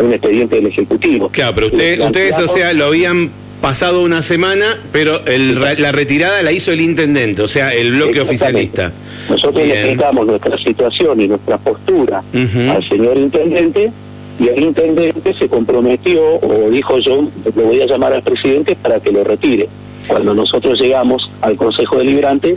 un 0.00 0.12
expediente 0.12 0.56
del 0.56 0.66
Ejecutivo. 0.66 1.28
claro, 1.30 1.54
pero 1.54 1.66
usted- 1.68 1.98
Lo 1.98 2.06
ustedes, 2.06 2.38
o 2.38 2.48
sea, 2.48 2.72
lo 2.72 2.86
habían 2.86 3.30
pasado 3.60 4.02
una 4.02 4.22
semana, 4.22 4.80
pero 4.92 5.24
el 5.26 5.60
la 5.60 5.92
retirada 5.92 6.42
la 6.42 6.50
hizo 6.52 6.72
el 6.72 6.80
intendente, 6.80 7.42
o 7.42 7.48
sea, 7.48 7.74
el 7.74 7.92
bloque 7.92 8.20
oficialista. 8.20 8.90
Nosotros 9.28 9.66
le 9.66 9.74
explicamos 9.74 10.26
nuestra 10.26 10.56
situación 10.58 11.20
y 11.20 11.28
nuestra 11.28 11.58
postura 11.58 12.22
al 12.34 12.88
señor 12.88 13.16
intendente 13.18 13.92
y 14.40 14.48
el 14.48 14.60
intendente 14.62 15.34
se 15.34 15.48
comprometió 15.48 16.22
o 16.36 16.70
dijo 16.70 16.98
yo 16.98 17.28
le 17.54 17.62
voy 17.62 17.82
a 17.82 17.86
llamar 17.86 18.14
al 18.14 18.22
presidente 18.22 18.74
para 18.76 18.98
que 19.00 19.12
lo 19.12 19.22
retire. 19.24 19.68
Cuando 20.06 20.34
nosotros 20.34 20.80
llegamos 20.80 21.30
al 21.42 21.56
Consejo 21.56 21.98
Deliberante, 21.98 22.56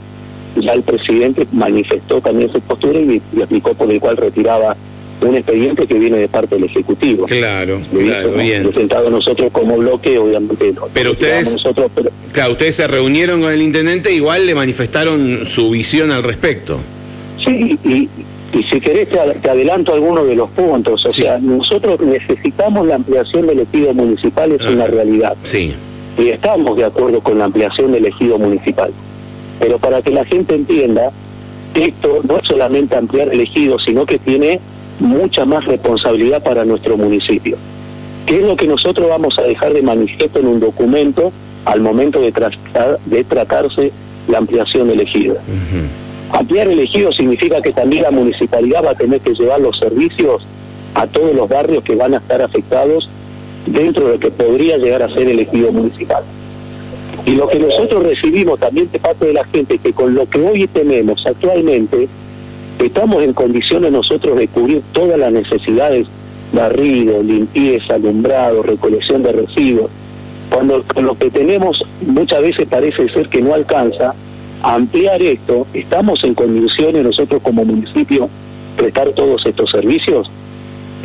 ya 0.55 0.71
el 0.71 0.83
presidente 0.83 1.45
manifestó 1.51 2.21
también 2.21 2.49
su 2.49 2.61
postura 2.61 2.97
y, 2.99 3.21
y 3.35 3.39
explicó 3.39 3.73
por 3.73 3.91
el 3.91 3.99
cual 3.99 4.15
retiraba 4.15 4.77
un 5.23 5.35
expediente 5.35 5.87
que 5.87 5.93
viene 5.95 6.17
de 6.17 6.27
parte 6.27 6.55
del 6.55 6.65
Ejecutivo. 6.65 7.25
Claro, 7.25 7.79
claro, 7.91 8.33
bien. 8.33 8.63
presentado 8.69 9.09
nosotros 9.09 9.51
como 9.51 9.77
bloque, 9.77 10.17
obviamente. 10.17 10.71
no- 10.73 10.87
Pero 10.93 11.11
ustedes- 11.11 11.37
retiramos 11.45 11.53
nosotros, 11.63 11.91
pero 11.95 12.09
Claro, 12.31 12.51
ustedes 12.53 12.75
se 12.75 12.87
reunieron 12.87 13.41
con 13.41 13.51
el 13.53 13.61
intendente, 13.61 14.11
igual 14.11 14.45
le 14.45 14.55
manifestaron 14.55 15.45
su 15.45 15.69
visión 15.71 16.11
al 16.11 16.23
respecto. 16.23 16.79
Sí, 17.43 17.77
y, 17.83 18.09
y 18.57 18.63
si 18.63 18.79
querés 18.79 19.09
te, 19.09 19.19
ad- 19.19 19.35
te 19.41 19.49
adelanto 19.49 19.93
algunos 19.93 20.25
de 20.27 20.35
los 20.35 20.49
puntos. 20.51 21.05
O 21.05 21.11
Sí. 21.11 21.23
sea, 21.23 21.37
nosotros 21.39 21.99
necesitamos 22.01 22.87
la 22.87 22.95
ampliación 22.95 23.47
del 23.47 23.59
ejido 23.59 23.93
municipal, 23.93 24.51
es 24.51 24.61
una 24.61 24.87
realidad. 24.87 25.35
Sí. 25.43 25.73
Y 26.17 26.29
estamos 26.29 26.77
de 26.77 26.85
acuerdo 26.85 27.21
con 27.21 27.37
la 27.39 27.45
ampliación 27.45 27.91
del 27.91 28.05
ejido 28.05 28.37
municipal. 28.37 28.91
Pero 29.59 29.79
para 29.79 30.01
que 30.01 30.11
la 30.11 30.25
gente 30.25 30.55
entienda, 30.55 31.11
esto 31.75 32.21
no 32.27 32.37
es 32.37 32.47
solamente 32.47 32.95
ampliar 32.95 33.29
el 33.33 33.39
ejido, 33.41 33.79
sino 33.79 34.05
que 34.05 34.19
tiene 34.19 34.59
mucha 35.03 35.45
más 35.45 35.65
responsabilidad 35.65 36.41
para 36.41 36.65
nuestro 36.65 36.97
municipio. 36.97 37.57
¿Qué 38.25 38.35
es 38.35 38.43
lo 38.43 38.55
que 38.55 38.67
nosotros 38.67 39.09
vamos 39.09 39.37
a 39.37 39.43
dejar 39.43 39.73
de 39.73 39.81
manifiesto 39.81 40.39
en 40.39 40.47
un 40.47 40.59
documento 40.59 41.31
al 41.65 41.81
momento 41.81 42.21
de, 42.21 42.31
tratar, 42.31 42.97
de 43.05 43.23
tratarse 43.23 43.91
la 44.27 44.37
ampliación? 44.37 44.89
Ujú. 44.89 46.37
Ampliar 46.37 46.69
el 46.69 46.79
ejido 46.79 47.11
significa 47.11 47.61
que 47.61 47.73
también 47.73 48.03
la 48.03 48.11
municipalidad 48.11 48.83
va 48.83 48.91
a 48.91 48.95
tener 48.95 49.19
que 49.19 49.33
llevar 49.33 49.59
los 49.59 49.77
servicios 49.77 50.45
a 50.95 51.05
todos 51.05 51.35
los 51.35 51.49
barrios 51.49 51.83
que 51.83 51.95
van 51.95 52.13
a 52.13 52.17
estar 52.17 52.41
afectados 52.41 53.09
dentro 53.65 54.05
de 54.05 54.13
lo 54.13 54.19
que 54.19 54.31
podría 54.31 54.77
llegar 54.77 55.03
a 55.03 55.09
ser 55.09 55.27
el 55.27 55.39
ejido 55.39 55.71
municipal. 55.71 56.23
Y 57.25 57.31
lo 57.31 57.47
que 57.47 57.59
nosotros 57.59 58.03
recibimos 58.03 58.59
también 58.59 58.89
de 58.91 58.99
parte 58.99 59.25
de 59.25 59.33
la 59.33 59.43
gente, 59.45 59.77
que 59.77 59.93
con 59.93 60.13
lo 60.15 60.27
que 60.27 60.39
hoy 60.39 60.67
tenemos 60.67 61.25
actualmente, 61.25 62.07
estamos 62.85 63.23
en 63.23 63.33
condiciones 63.33 63.91
nosotros 63.91 64.35
de 64.37 64.47
cubrir 64.47 64.81
todas 64.91 65.17
las 65.19 65.31
necesidades, 65.31 66.07
barrido, 66.51 67.21
limpieza, 67.23 67.95
alumbrado, 67.95 68.63
recolección 68.63 69.23
de 69.23 69.31
residuos. 69.31 69.89
Cuando 70.49 70.83
con 70.83 71.05
lo 71.05 71.17
que 71.17 71.31
tenemos 71.31 71.83
muchas 72.05 72.41
veces 72.41 72.67
parece 72.67 73.09
ser 73.09 73.27
que 73.27 73.41
no 73.41 73.53
alcanza, 73.53 74.13
ampliar 74.61 75.21
esto, 75.21 75.65
¿estamos 75.73 76.23
en 76.23 76.33
condiciones 76.35 77.03
nosotros 77.03 77.41
como 77.41 77.65
municipio 77.65 78.29
prestar 78.77 79.09
todos 79.11 79.45
estos 79.45 79.71
servicios? 79.71 80.29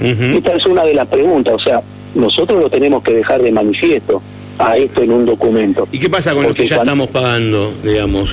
Esta 0.00 0.52
es 0.52 0.64
una 0.66 0.84
de 0.84 0.94
las 0.94 1.08
preguntas, 1.08 1.54
o 1.54 1.58
sea, 1.58 1.82
nosotros 2.14 2.60
lo 2.62 2.70
tenemos 2.70 3.02
que 3.02 3.12
dejar 3.14 3.42
de 3.42 3.50
manifiesto 3.50 4.22
a 4.58 4.76
esto 4.76 5.02
en 5.02 5.12
un 5.12 5.26
documento. 5.26 5.88
¿Y 5.90 5.98
qué 5.98 6.08
pasa 6.08 6.32
con 6.34 6.42
los 6.42 6.50
Porque 6.50 6.62
que 6.62 6.68
ya 6.68 6.76
cuando- 6.76 6.92
estamos 6.92 7.08
pagando, 7.10 7.72
digamos? 7.82 8.32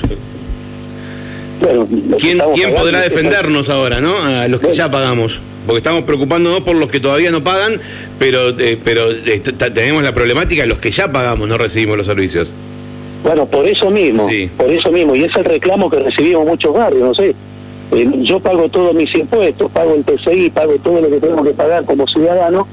Bueno, 1.60 1.86
¿Quién, 2.18 2.74
podrá 2.74 3.00
defendernos 3.00 3.70
ahora, 3.70 4.00
no? 4.00 4.16
A 4.18 4.46
los 4.48 4.60
que 4.60 4.66
Bueno. 4.68 4.76
ya 4.78 4.90
pagamos. 4.90 5.40
Porque 5.66 5.78
estamos 5.78 6.04
preocupándonos 6.04 6.60
por 6.60 6.76
los 6.76 6.88
que 6.90 7.00
todavía 7.00 7.30
no 7.30 7.42
pagan, 7.42 7.80
pero, 8.18 8.50
eh, 8.58 8.78
pero 8.84 9.10
eh, 9.10 9.40
tenemos 9.74 10.02
la 10.04 10.12
problemática 10.12 10.62
de 10.62 10.68
los 10.68 10.78
que 10.78 10.90
ya 10.90 11.10
pagamos, 11.10 11.48
no 11.48 11.58
recibimos 11.58 11.96
los 11.96 12.06
servicios. 12.06 12.52
Bueno, 13.24 13.46
por 13.46 13.66
eso 13.66 13.90
mismo, 13.90 14.28
Sí. 14.28 14.48
por 14.56 14.70
eso 14.70 14.92
mismo, 14.92 15.16
y 15.16 15.24
es 15.24 15.34
el 15.34 15.44
reclamo 15.44 15.90
que 15.90 15.98
recibimos 15.98 16.46
muchos 16.46 16.72
barrios, 16.74 17.02
no 17.08 17.14
sé. 17.14 17.34
Eh, 17.92 18.08
yo 18.22 18.38
pago 18.38 18.68
todos 18.68 18.94
mis 18.94 19.12
impuestos, 19.14 19.70
pago 19.72 19.94
el 19.94 20.04
PCI, 20.04 20.50
pago 20.50 20.74
todo 20.82 21.00
lo 21.00 21.08
que 21.08 21.18
tenemos 21.18 21.46
que 21.46 21.54
pagar 21.54 21.84
como 21.84 22.06
ciudadano, 22.06 22.68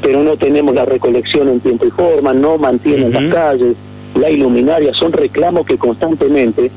pero 0.00 0.22
no 0.22 0.36
tenemos 0.36 0.74
la 0.74 0.84
recolección 0.84 1.48
en 1.48 1.60
tiempo 1.60 1.84
y 1.86 1.90
forma, 1.90 2.32
no 2.32 2.56
mantienen 2.56 3.12
las 3.12 3.34
calles, 3.34 3.74
la 4.18 4.30
iluminaria, 4.30 4.94
son 4.94 5.12
reclamos 5.12 5.66
que 5.66 5.76
constantemente 5.76 6.70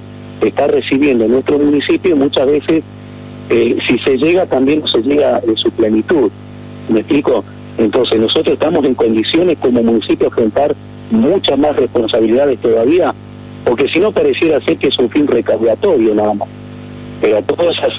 está 0.48 0.68
recibiendo 0.68 1.28
nuestro 1.28 1.60
municipio 1.60 2.16
muchas 2.16 2.48
veces, 2.48 2.84
eh, 3.50 3.78
si 3.88 3.98
se 4.00 4.18
llega, 4.18 4.46
también 4.46 4.84
se 4.88 5.02
llega 5.02 5.42
en 5.46 5.56
su 5.56 5.72
plenitud. 5.72 6.32
¿Me 6.90 7.00
explico? 7.02 7.44
Entonces, 7.78 8.20
nosotros 8.20 8.54
estamos 8.54 8.86
en 8.86 8.96
condiciones 8.96 9.58
como 9.60 9.84
municipio 9.84 10.20
de 10.20 10.26
enfrentar 10.28 10.76
muchas 11.10 11.58
más 11.58 11.76
responsabilidades 11.76 12.60
todavía, 12.60 13.14
porque 13.66 13.88
si 13.88 14.00
no 14.00 14.12
pareciera 14.12 14.60
ser 14.62 14.78
que 14.78 14.88
es 14.88 14.98
un 15.00 15.10
fin 15.10 15.28
recaudatorio 15.28 16.16
nada 16.16 16.34
más. 16.34 16.50
Pero 17.22 17.38
a 17.38 17.42
todas 17.42 17.78
esas, 17.78 17.94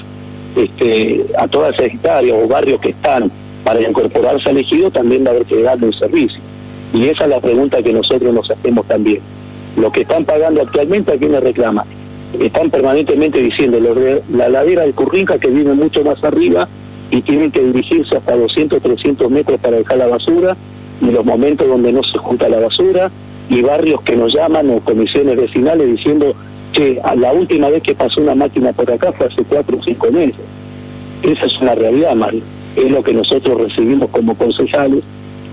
este, 0.55 1.25
a 1.37 1.47
todas 1.47 1.75
esas 1.75 1.93
hectáreas 1.93 2.37
o 2.41 2.47
barrios 2.47 2.81
que 2.81 2.89
están 2.89 3.31
para 3.63 3.81
incorporarse 3.81 4.49
al 4.49 4.57
ejido 4.57 4.91
también 4.91 5.23
va 5.23 5.29
a 5.29 5.31
haber 5.31 5.45
que 5.45 5.61
darle 5.61 5.87
un 5.87 5.93
servicio. 5.93 6.39
Y 6.93 7.07
esa 7.07 7.23
es 7.23 7.29
la 7.29 7.39
pregunta 7.39 7.81
que 7.81 7.93
nosotros 7.93 8.33
nos 8.33 8.49
hacemos 8.51 8.85
también. 8.85 9.19
Lo 9.77 9.91
que 9.91 10.01
están 10.01 10.25
pagando 10.25 10.61
actualmente, 10.61 11.13
¿a 11.13 11.17
quién 11.17 11.31
le 11.31 11.39
reclama? 11.39 11.85
Están 12.39 12.69
permanentemente 12.69 13.39
diciendo 13.39 13.79
la 14.31 14.49
ladera 14.49 14.83
de 14.83 14.93
Currinca 14.93 15.37
que 15.37 15.49
viene 15.49 15.73
mucho 15.73 16.03
más 16.03 16.23
arriba 16.23 16.67
y 17.11 17.21
tienen 17.21 17.51
que 17.51 17.63
dirigirse 17.63 18.17
hasta 18.17 18.35
200, 18.35 18.81
300 18.81 19.29
metros 19.29 19.59
para 19.59 19.77
dejar 19.77 19.97
la 19.97 20.07
basura 20.07 20.57
y 21.01 21.05
los 21.11 21.25
momentos 21.25 21.67
donde 21.67 21.91
no 21.91 22.01
se 22.03 22.17
junta 22.17 22.49
la 22.49 22.59
basura 22.59 23.11
y 23.49 23.61
barrios 23.61 24.01
que 24.01 24.15
nos 24.15 24.33
llaman 24.33 24.69
o 24.71 24.79
comisiones 24.79 25.37
vecinales 25.37 25.87
diciendo 25.87 26.33
que 26.71 26.99
la 27.17 27.31
última 27.31 27.69
vez 27.69 27.83
que 27.83 27.93
pasó 27.93 28.21
una 28.21 28.35
máquina 28.35 28.73
por 28.73 28.89
acá 28.91 29.11
fue 29.11 29.27
hace 29.27 29.43
cuatro 29.43 29.77
o 29.77 29.83
cinco 29.83 30.11
meses. 30.11 30.41
Esa 31.21 31.45
es 31.45 31.61
una 31.61 31.75
realidad, 31.75 32.15
Mario. 32.15 32.41
Es 32.75 32.89
lo 32.89 33.03
que 33.03 33.13
nosotros 33.13 33.61
recibimos 33.61 34.09
como 34.09 34.35
concejales 34.35 35.03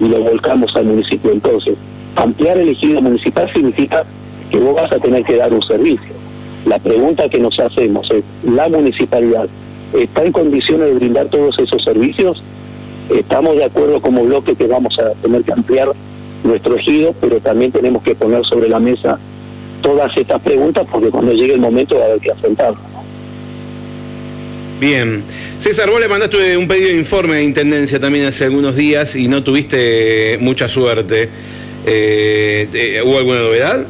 y 0.01 0.09
lo 0.09 0.21
volcamos 0.21 0.75
al 0.77 0.87
municipio. 0.87 1.31
Entonces, 1.31 1.77
ampliar 2.17 2.57
el 2.59 2.71
ejido 2.71 3.03
municipal 3.03 3.53
significa 3.53 4.05
que 4.51 4.59
vos 4.59 4.75
vas 4.75 4.91
a 4.93 4.99
tener 4.99 5.25
que 5.25 5.37
dar 5.37 5.53
un 5.53 5.63
servicio. 5.63 6.20
La 6.67 6.79
pregunta 6.79 7.29
que 7.29 7.39
nos 7.39 7.59
hacemos 7.59 8.11
es, 8.11 8.25
¿la 8.45 8.69
municipalidad 8.69 9.49
está 9.99 10.25
en 10.25 10.33
condiciones 10.33 10.89
de 10.89 10.95
brindar 10.95 11.29
todos 11.29 11.59
esos 11.59 11.83
servicios? 11.83 12.43
Estamos 13.09 13.57
de 13.57 13.65
acuerdo 13.65 14.01
como 14.01 14.25
bloque 14.25 14.55
que 14.55 14.67
vamos 14.67 14.99
a 14.99 15.13
tener 15.23 15.43
que 15.43 15.53
ampliar 15.53 15.91
nuestro 16.45 16.77
ejido, 16.77 17.15
pero 17.21 17.41
también 17.41 17.73
tenemos 17.73 18.03
que 18.03 18.15
poner 18.15 18.45
sobre 18.45 18.69
la 18.69 18.79
mesa 18.79 19.19
todas 19.83 20.15
estas 20.17 20.41
preguntas 20.43 20.87
porque 20.91 21.09
cuando 21.09 21.33
llegue 21.33 21.55
el 21.55 21.61
momento 21.61 21.97
va 21.97 22.03
a 22.03 22.07
haber 22.07 22.21
que 22.21 22.31
afrontarlo. 22.31 22.79
Bien. 24.81 25.23
César, 25.59 25.91
vos 25.91 26.01
le 26.01 26.09
mandaste 26.09 26.57
un 26.57 26.67
pedido 26.67 26.89
de 26.89 26.97
informe 26.97 27.37
de 27.37 27.45
Intendencia 27.45 28.01
también 28.01 28.27
hace 28.27 28.45
algunos 28.45 28.77
días 28.77 29.15
y 29.17 29.29
no 29.29 29.43
tuviste 29.43 30.39
mucha 30.41 30.69
suerte. 30.69 31.29
Eh, 31.85 33.03
¿Hubo 33.05 33.19
alguna 33.19 33.41
novedad? 33.41 33.85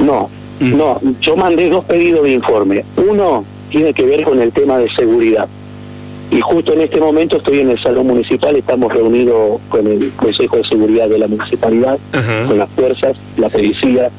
No. 0.00 0.30
No. 0.60 1.00
Yo 1.20 1.36
mandé 1.36 1.68
dos 1.68 1.84
pedidos 1.84 2.24
de 2.24 2.32
informe. 2.32 2.84
Uno 2.96 3.44
tiene 3.70 3.92
que 3.92 4.04
ver 4.04 4.24
con 4.24 4.40
el 4.40 4.52
tema 4.52 4.78
de 4.78 4.90
seguridad. 4.90 5.48
Y 6.30 6.40
justo 6.40 6.74
en 6.74 6.82
este 6.82 7.00
momento 7.00 7.38
estoy 7.38 7.60
en 7.60 7.70
el 7.70 7.82
Salón 7.82 8.06
Municipal, 8.06 8.54
estamos 8.54 8.92
reunidos 8.92 9.60
con 9.70 9.86
el 9.86 10.12
Consejo 10.12 10.56
de 10.56 10.64
Seguridad 10.64 11.08
de 11.08 11.18
la 11.18 11.26
Municipalidad, 11.26 11.98
con 12.46 12.58
las 12.58 12.68
fuerzas, 12.70 13.16
la 13.38 13.48
policía, 13.48 14.10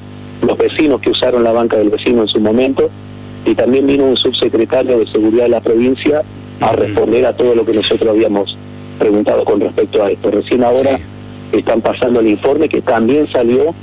los 0.42 0.58
vecinos 0.58 1.02
que 1.02 1.12
usaron 1.12 1.44
la 1.44 1.52
banca 1.52 1.78
del 1.78 1.90
vecino 1.90 2.24
en 2.24 2.28
su 2.28 2.40
momento 2.40 2.90
y 3.46 3.54
también 3.54 3.86
vino 3.86 4.06
un 4.06 4.18
subsecretario 4.18 4.98
de 4.98 5.06
Seguridad 5.06 5.44
de 5.44 5.50
la 5.50 5.62
provincia 5.62 6.24
a 6.62 6.72
responder 6.74 7.26
a 7.26 7.34
todo 7.34 7.54
lo 7.54 7.64
que 7.66 7.74
nosotros 7.74 8.10
habíamos 8.10 8.58
preguntado 8.98 9.46
con 9.46 9.60
respecto 9.60 10.04
a 10.04 10.10
esto. 10.10 10.32
Recién 10.32 10.64
ahora 10.64 11.00
están 11.52 11.82
pasando 11.82 12.20
el 12.20 12.28
informe 12.28 12.70
que 12.70 12.82
también 12.82 13.28
salió 13.28 13.74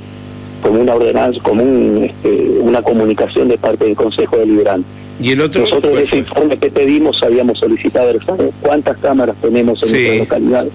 como 0.63 0.81
una 0.81 0.95
ordenanza, 0.95 1.41
como 1.43 1.63
este, 2.03 2.59
una 2.61 2.83
comunicación 2.83 3.49
de 3.49 3.59
parte 3.59 3.85
del 3.85 3.97
Consejo 3.97 4.37
Deliberante. 4.37 4.89
¿Y 5.19 5.31
el 5.31 5.41
otro, 5.41 5.63
Nosotros 5.63 5.97
en 5.97 6.03
ese 6.03 6.19
informe 6.19 6.59
que 6.59 6.71
pedimos 6.71 7.23
habíamos 7.23 7.59
solicitado 7.59 8.13
cuántas 8.61 8.99
cámaras 8.99 9.35
tenemos 9.41 9.83
en 9.83 9.91
nuestra 9.91 10.17
localidad, 10.19 10.67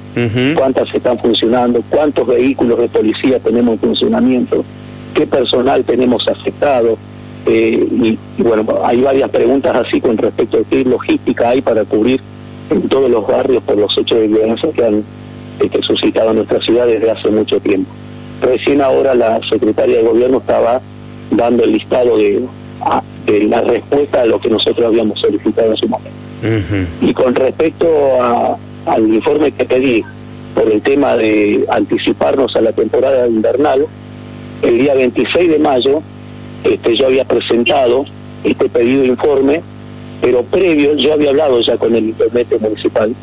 cuántas 0.55 0.93
están 0.95 1.19
funcionando, 1.19 1.83
cuántos 1.89 2.25
vehículos 2.25 2.79
de 2.79 2.87
policía 2.87 3.39
tenemos 3.39 3.73
en 3.73 3.79
funcionamiento, 3.79 4.65
qué 5.13 5.27
personal 5.27 5.83
tenemos 5.83 6.27
afectado, 6.27 6.97
eh, 7.45 7.87
y, 8.37 8.41
bueno, 8.41 8.65
hay 8.83 9.01
varias 9.01 9.29
preguntas 9.29 9.75
así 9.75 9.99
con 9.99 10.17
respecto 10.17 10.57
a 10.57 10.63
qué 10.69 10.83
logística 10.85 11.49
hay 11.49 11.61
para 11.61 11.85
cubrir 11.85 12.21
en 12.69 12.87
todos 12.87 13.09
los 13.09 13.27
barrios 13.27 13.63
por 13.63 13.77
los 13.77 13.95
hechos 13.97 14.19
de 14.19 14.27
violencia 14.27 14.69
que 14.71 14.85
han 14.85 15.03
este, 15.59 15.81
suscitado 15.81 16.29
en 16.31 16.37
nuestra 16.37 16.59
ciudad 16.59 16.85
desde 16.85 17.09
hace 17.09 17.29
mucho 17.29 17.59
tiempo. 17.59 17.91
Recién 18.41 18.81
ahora 18.81 19.13
la 19.13 19.39
secretaria 19.47 19.97
de 19.97 20.03
gobierno 20.03 20.39
estaba 20.39 20.81
dando 21.31 21.63
el 21.63 21.73
listado 21.73 22.17
de, 22.17 22.43
de 23.25 23.43
la 23.43 23.61
respuesta 23.61 24.21
a 24.21 24.25
lo 24.25 24.39
que 24.39 24.49
nosotros 24.49 24.85
habíamos 24.85 25.19
solicitado 25.19 25.71
en 25.71 25.77
su 25.77 25.87
momento. 25.87 26.21
Y 27.01 27.13
con 27.13 27.35
respecto 27.35 27.87
al 28.85 29.13
informe 29.13 29.51
que 29.51 29.65
pedí 29.65 30.03
por 30.55 30.71
el 30.71 30.81
tema 30.81 31.15
de 31.15 31.65
anticiparnos 31.69 32.55
a 32.55 32.61
la 32.61 32.73
temporada 32.73 33.27
invernal, 33.27 33.85
el 34.63 34.77
día 34.79 34.95
26 34.95 35.49
de 35.51 35.59
mayo 35.59 36.01
este, 36.63 36.95
yo 36.95 37.07
había 37.07 37.25
presentado 37.25 38.05
este 38.43 38.69
pedido 38.69 39.01
de 39.01 39.07
informe, 39.07 39.61
pero 40.21 40.43
previo 40.43 40.95
yo 40.95 41.13
había 41.13 41.29
hablado 41.29 41.59
ya 41.61 41.77
con 41.77 41.95
el 41.95 42.05
intendente 42.05 42.57
municipal, 42.59 43.13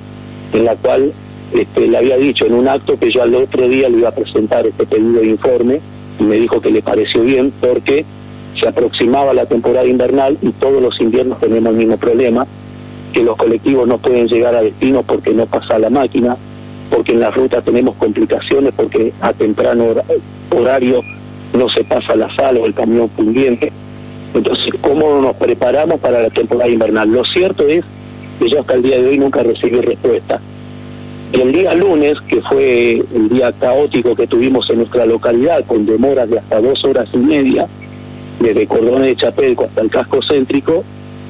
en 0.52 0.64
la 0.64 0.74
cual 0.76 1.12
este, 1.52 1.86
le 1.86 1.96
había 1.96 2.16
dicho 2.16 2.46
en 2.46 2.54
un 2.54 2.68
acto 2.68 2.98
que 2.98 3.10
yo 3.10 3.22
al 3.22 3.34
otro 3.34 3.68
día 3.68 3.88
le 3.88 3.98
iba 3.98 4.10
a 4.10 4.14
presentar 4.14 4.66
este 4.66 4.86
pedido 4.86 5.20
de 5.20 5.26
informe 5.26 5.80
y 6.20 6.22
me 6.22 6.36
dijo 6.36 6.60
que 6.60 6.70
le 6.70 6.82
pareció 6.82 7.22
bien 7.22 7.52
porque 7.60 8.04
se 8.60 8.68
aproximaba 8.68 9.32
la 9.32 9.46
temporada 9.46 9.86
invernal 9.86 10.36
y 10.42 10.50
todos 10.50 10.82
los 10.82 11.00
inviernos 11.00 11.38
tenemos 11.40 11.72
el 11.72 11.78
mismo 11.78 11.96
problema, 11.96 12.46
que 13.12 13.22
los 13.22 13.36
colectivos 13.36 13.86
no 13.86 13.98
pueden 13.98 14.28
llegar 14.28 14.54
a 14.54 14.62
destino 14.62 15.02
porque 15.02 15.32
no 15.32 15.46
pasa 15.46 15.78
la 15.78 15.90
máquina, 15.90 16.36
porque 16.90 17.12
en 17.12 17.20
la 17.20 17.30
ruta 17.30 17.62
tenemos 17.62 17.96
complicaciones, 17.96 18.74
porque 18.74 19.12
a 19.20 19.32
temprano 19.32 19.86
horario 20.50 21.02
no 21.52 21.68
se 21.68 21.84
pasa 21.84 22.16
la 22.16 22.34
sala 22.34 22.60
o 22.60 22.66
el 22.66 22.74
camión 22.74 23.08
pendiente. 23.08 23.72
Entonces, 24.34 24.74
¿cómo 24.80 25.20
nos 25.20 25.36
preparamos 25.36 26.00
para 26.00 26.20
la 26.20 26.30
temporada 26.30 26.68
invernal? 26.68 27.10
Lo 27.10 27.24
cierto 27.24 27.66
es 27.66 27.84
que 28.38 28.48
yo 28.50 28.60
hasta 28.60 28.74
el 28.74 28.82
día 28.82 28.98
de 28.98 29.08
hoy 29.08 29.18
nunca 29.18 29.42
recibí 29.42 29.80
respuesta. 29.80 30.40
El 31.32 31.52
día 31.52 31.74
lunes, 31.74 32.20
que 32.22 32.40
fue 32.40 33.02
el 33.14 33.28
día 33.28 33.52
caótico 33.52 34.14
que 34.16 34.26
tuvimos 34.26 34.68
en 34.70 34.78
nuestra 34.78 35.04
localidad, 35.04 35.64
con 35.66 35.84
demoras 35.84 36.30
de 36.30 36.38
hasta 36.38 36.60
dos 36.60 36.84
horas 36.84 37.08
y 37.12 37.18
media, 37.18 37.66
desde 38.40 38.66
Cordones 38.66 39.08
de 39.08 39.16
Chapelco 39.16 39.64
hasta 39.64 39.82
el 39.82 39.90
casco 39.90 40.20
céntrico, 40.22 40.84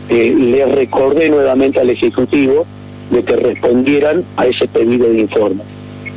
eh, 0.08 0.34
le 0.36 0.66
recordé 0.66 1.28
nuevamente 1.28 1.80
al 1.80 1.90
Ejecutivo 1.90 2.64
de 3.10 3.24
que 3.24 3.36
respondieran 3.36 4.24
a 4.36 4.46
ese 4.46 4.68
pedido 4.68 5.08
de 5.08 5.20
informe. 5.20 5.62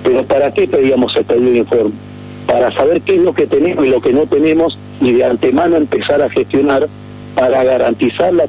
Pero 0.03 0.23
¿para 0.23 0.53
qué 0.53 0.67
pedíamos 0.67 1.15
el 1.15 1.23
pedido 1.25 1.51
de 1.51 1.57
informe? 1.57 2.11
para 2.51 2.71
saber 2.71 3.01
qué 3.01 3.15
es 3.15 3.21
lo 3.21 3.33
que 3.33 3.47
tenemos 3.47 3.85
y 3.85 3.89
lo 3.89 4.01
que 4.01 4.11
no 4.11 4.25
tenemos 4.25 4.77
y 4.99 5.13
de 5.13 5.23
antemano 5.23 5.77
empezar 5.77 6.21
a 6.21 6.29
gestionar 6.29 6.87
para 7.33 7.63
garantizar 7.63 8.33
la, 8.33 8.45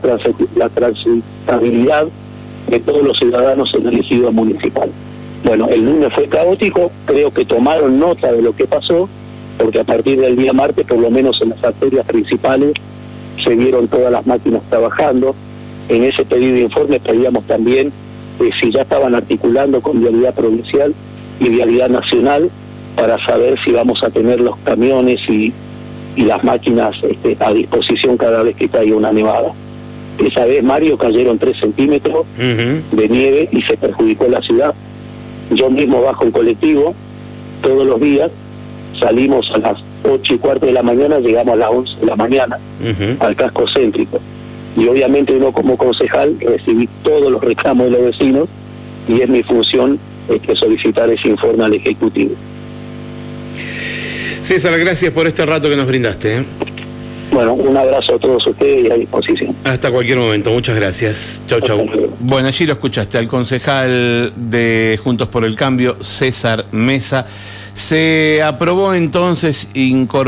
la 0.56 0.68
transitabilidad 0.68 2.06
de 2.68 2.80
todos 2.80 3.04
los 3.04 3.16
ciudadanos 3.18 3.72
en 3.74 3.86
el 3.86 4.00
ejido 4.00 4.32
municipal. 4.32 4.90
Bueno, 5.44 5.68
el 5.68 5.84
lunes 5.84 6.12
fue 6.14 6.28
caótico, 6.28 6.90
creo 7.04 7.32
que 7.32 7.44
tomaron 7.44 7.98
nota 7.98 8.32
de 8.32 8.42
lo 8.42 8.54
que 8.54 8.66
pasó, 8.66 9.08
porque 9.58 9.80
a 9.80 9.84
partir 9.84 10.20
del 10.20 10.36
día 10.36 10.52
martes, 10.52 10.86
por 10.86 10.98
lo 10.98 11.10
menos 11.10 11.40
en 11.42 11.50
las 11.50 11.62
arterias 11.64 12.06
principales, 12.06 12.74
se 13.42 13.56
vieron 13.56 13.88
todas 13.88 14.12
las 14.12 14.26
máquinas 14.26 14.62
trabajando. 14.68 15.34
En 15.88 16.04
ese 16.04 16.24
pedido 16.24 16.54
de 16.54 16.60
informe 16.62 17.00
pedíamos 17.00 17.44
también 17.44 17.92
eh, 18.40 18.50
si 18.60 18.70
ya 18.70 18.82
estaban 18.82 19.14
articulando 19.14 19.80
con 19.80 20.00
Vialidad 20.00 20.34
Provincial 20.34 20.94
y 21.40 21.48
Vialidad 21.48 21.88
Nacional 21.88 22.50
para 22.96 23.18
saber 23.24 23.58
si 23.64 23.72
vamos 23.72 24.02
a 24.02 24.10
tener 24.10 24.40
los 24.40 24.56
camiones 24.58 25.20
y, 25.28 25.52
las 26.16 26.44
máquinas 26.44 26.94
este, 27.02 27.36
a 27.40 27.52
disposición 27.52 28.18
cada 28.18 28.42
vez 28.42 28.54
que 28.54 28.68
caiga 28.68 28.94
una 28.96 29.12
nevada. 29.12 29.52
Esa 30.18 30.44
vez, 30.44 30.62
Mario, 30.62 30.98
cayeron 30.98 31.38
tres 31.38 31.56
centímetros 31.58 32.26
de 32.36 33.08
nieve 33.08 33.48
y 33.50 33.62
se 33.62 33.78
perjudicó 33.78 34.28
la 34.28 34.42
ciudad. 34.42 34.74
Yo 35.54 35.70
mismo 35.70 36.02
bajo 36.02 36.24
en 36.24 36.30
colectivo 36.30 36.94
todos 37.62 37.86
los 37.86 38.00
días, 38.00 38.30
salimos 38.98 39.50
a 39.54 39.58
las 39.58 39.78
ocho 40.04 40.34
y 40.34 40.38
cuarto 40.38 40.66
de 40.66 40.72
la 40.72 40.82
mañana, 40.82 41.18
llegamos 41.18 41.54
a 41.54 41.56
las 41.56 41.70
11 41.70 42.00
de 42.00 42.06
la 42.06 42.16
mañana 42.16 42.58
al 43.20 43.36
casco 43.36 43.66
céntrico. 43.72 44.20
Y 44.76 44.88
obviamente 44.88 45.34
uno 45.34 45.52
como 45.52 45.76
concejal 45.76 46.36
recibí 46.40 46.88
todos 47.02 47.30
los 47.30 47.42
reclamos 47.42 47.86
de 47.86 47.92
los 47.92 48.02
vecinos 48.02 48.48
y 49.08 49.20
es 49.20 49.28
mi 49.28 49.42
función 49.42 49.98
este, 50.28 50.54
solicitar 50.54 51.10
ese 51.10 51.28
informe 51.28 51.64
al 51.64 51.74
Ejecutivo. 51.74 52.34
César, 54.40 54.78
gracias 54.78 55.12
por 55.12 55.26
este 55.26 55.46
rato 55.46 55.68
que 55.68 55.76
nos 55.76 55.86
brindaste. 55.86 56.38
¿eh? 56.38 56.44
Bueno, 57.32 57.54
un 57.54 57.76
abrazo 57.76 58.14
a 58.14 58.18
todos 58.18 58.46
ustedes 58.46 58.84
y 58.84 58.90
a 58.90 58.94
disposición. 58.94 59.56
Hasta 59.64 59.90
cualquier 59.90 60.18
momento, 60.18 60.50
muchas 60.50 60.76
gracias. 60.76 61.42
Chau, 61.46 61.60
chau. 61.60 61.86
Bueno, 62.20 62.48
allí 62.48 62.66
lo 62.66 62.74
escuchaste, 62.74 63.16
al 63.16 63.26
concejal 63.26 64.32
de 64.36 65.00
Juntos 65.02 65.28
por 65.28 65.44
el 65.44 65.56
Cambio, 65.56 65.96
César 66.02 66.66
Mesa. 66.72 67.26
Se 67.74 68.42
aprobó 68.42 68.92
entonces 68.92 69.70
incorporar 69.72 70.22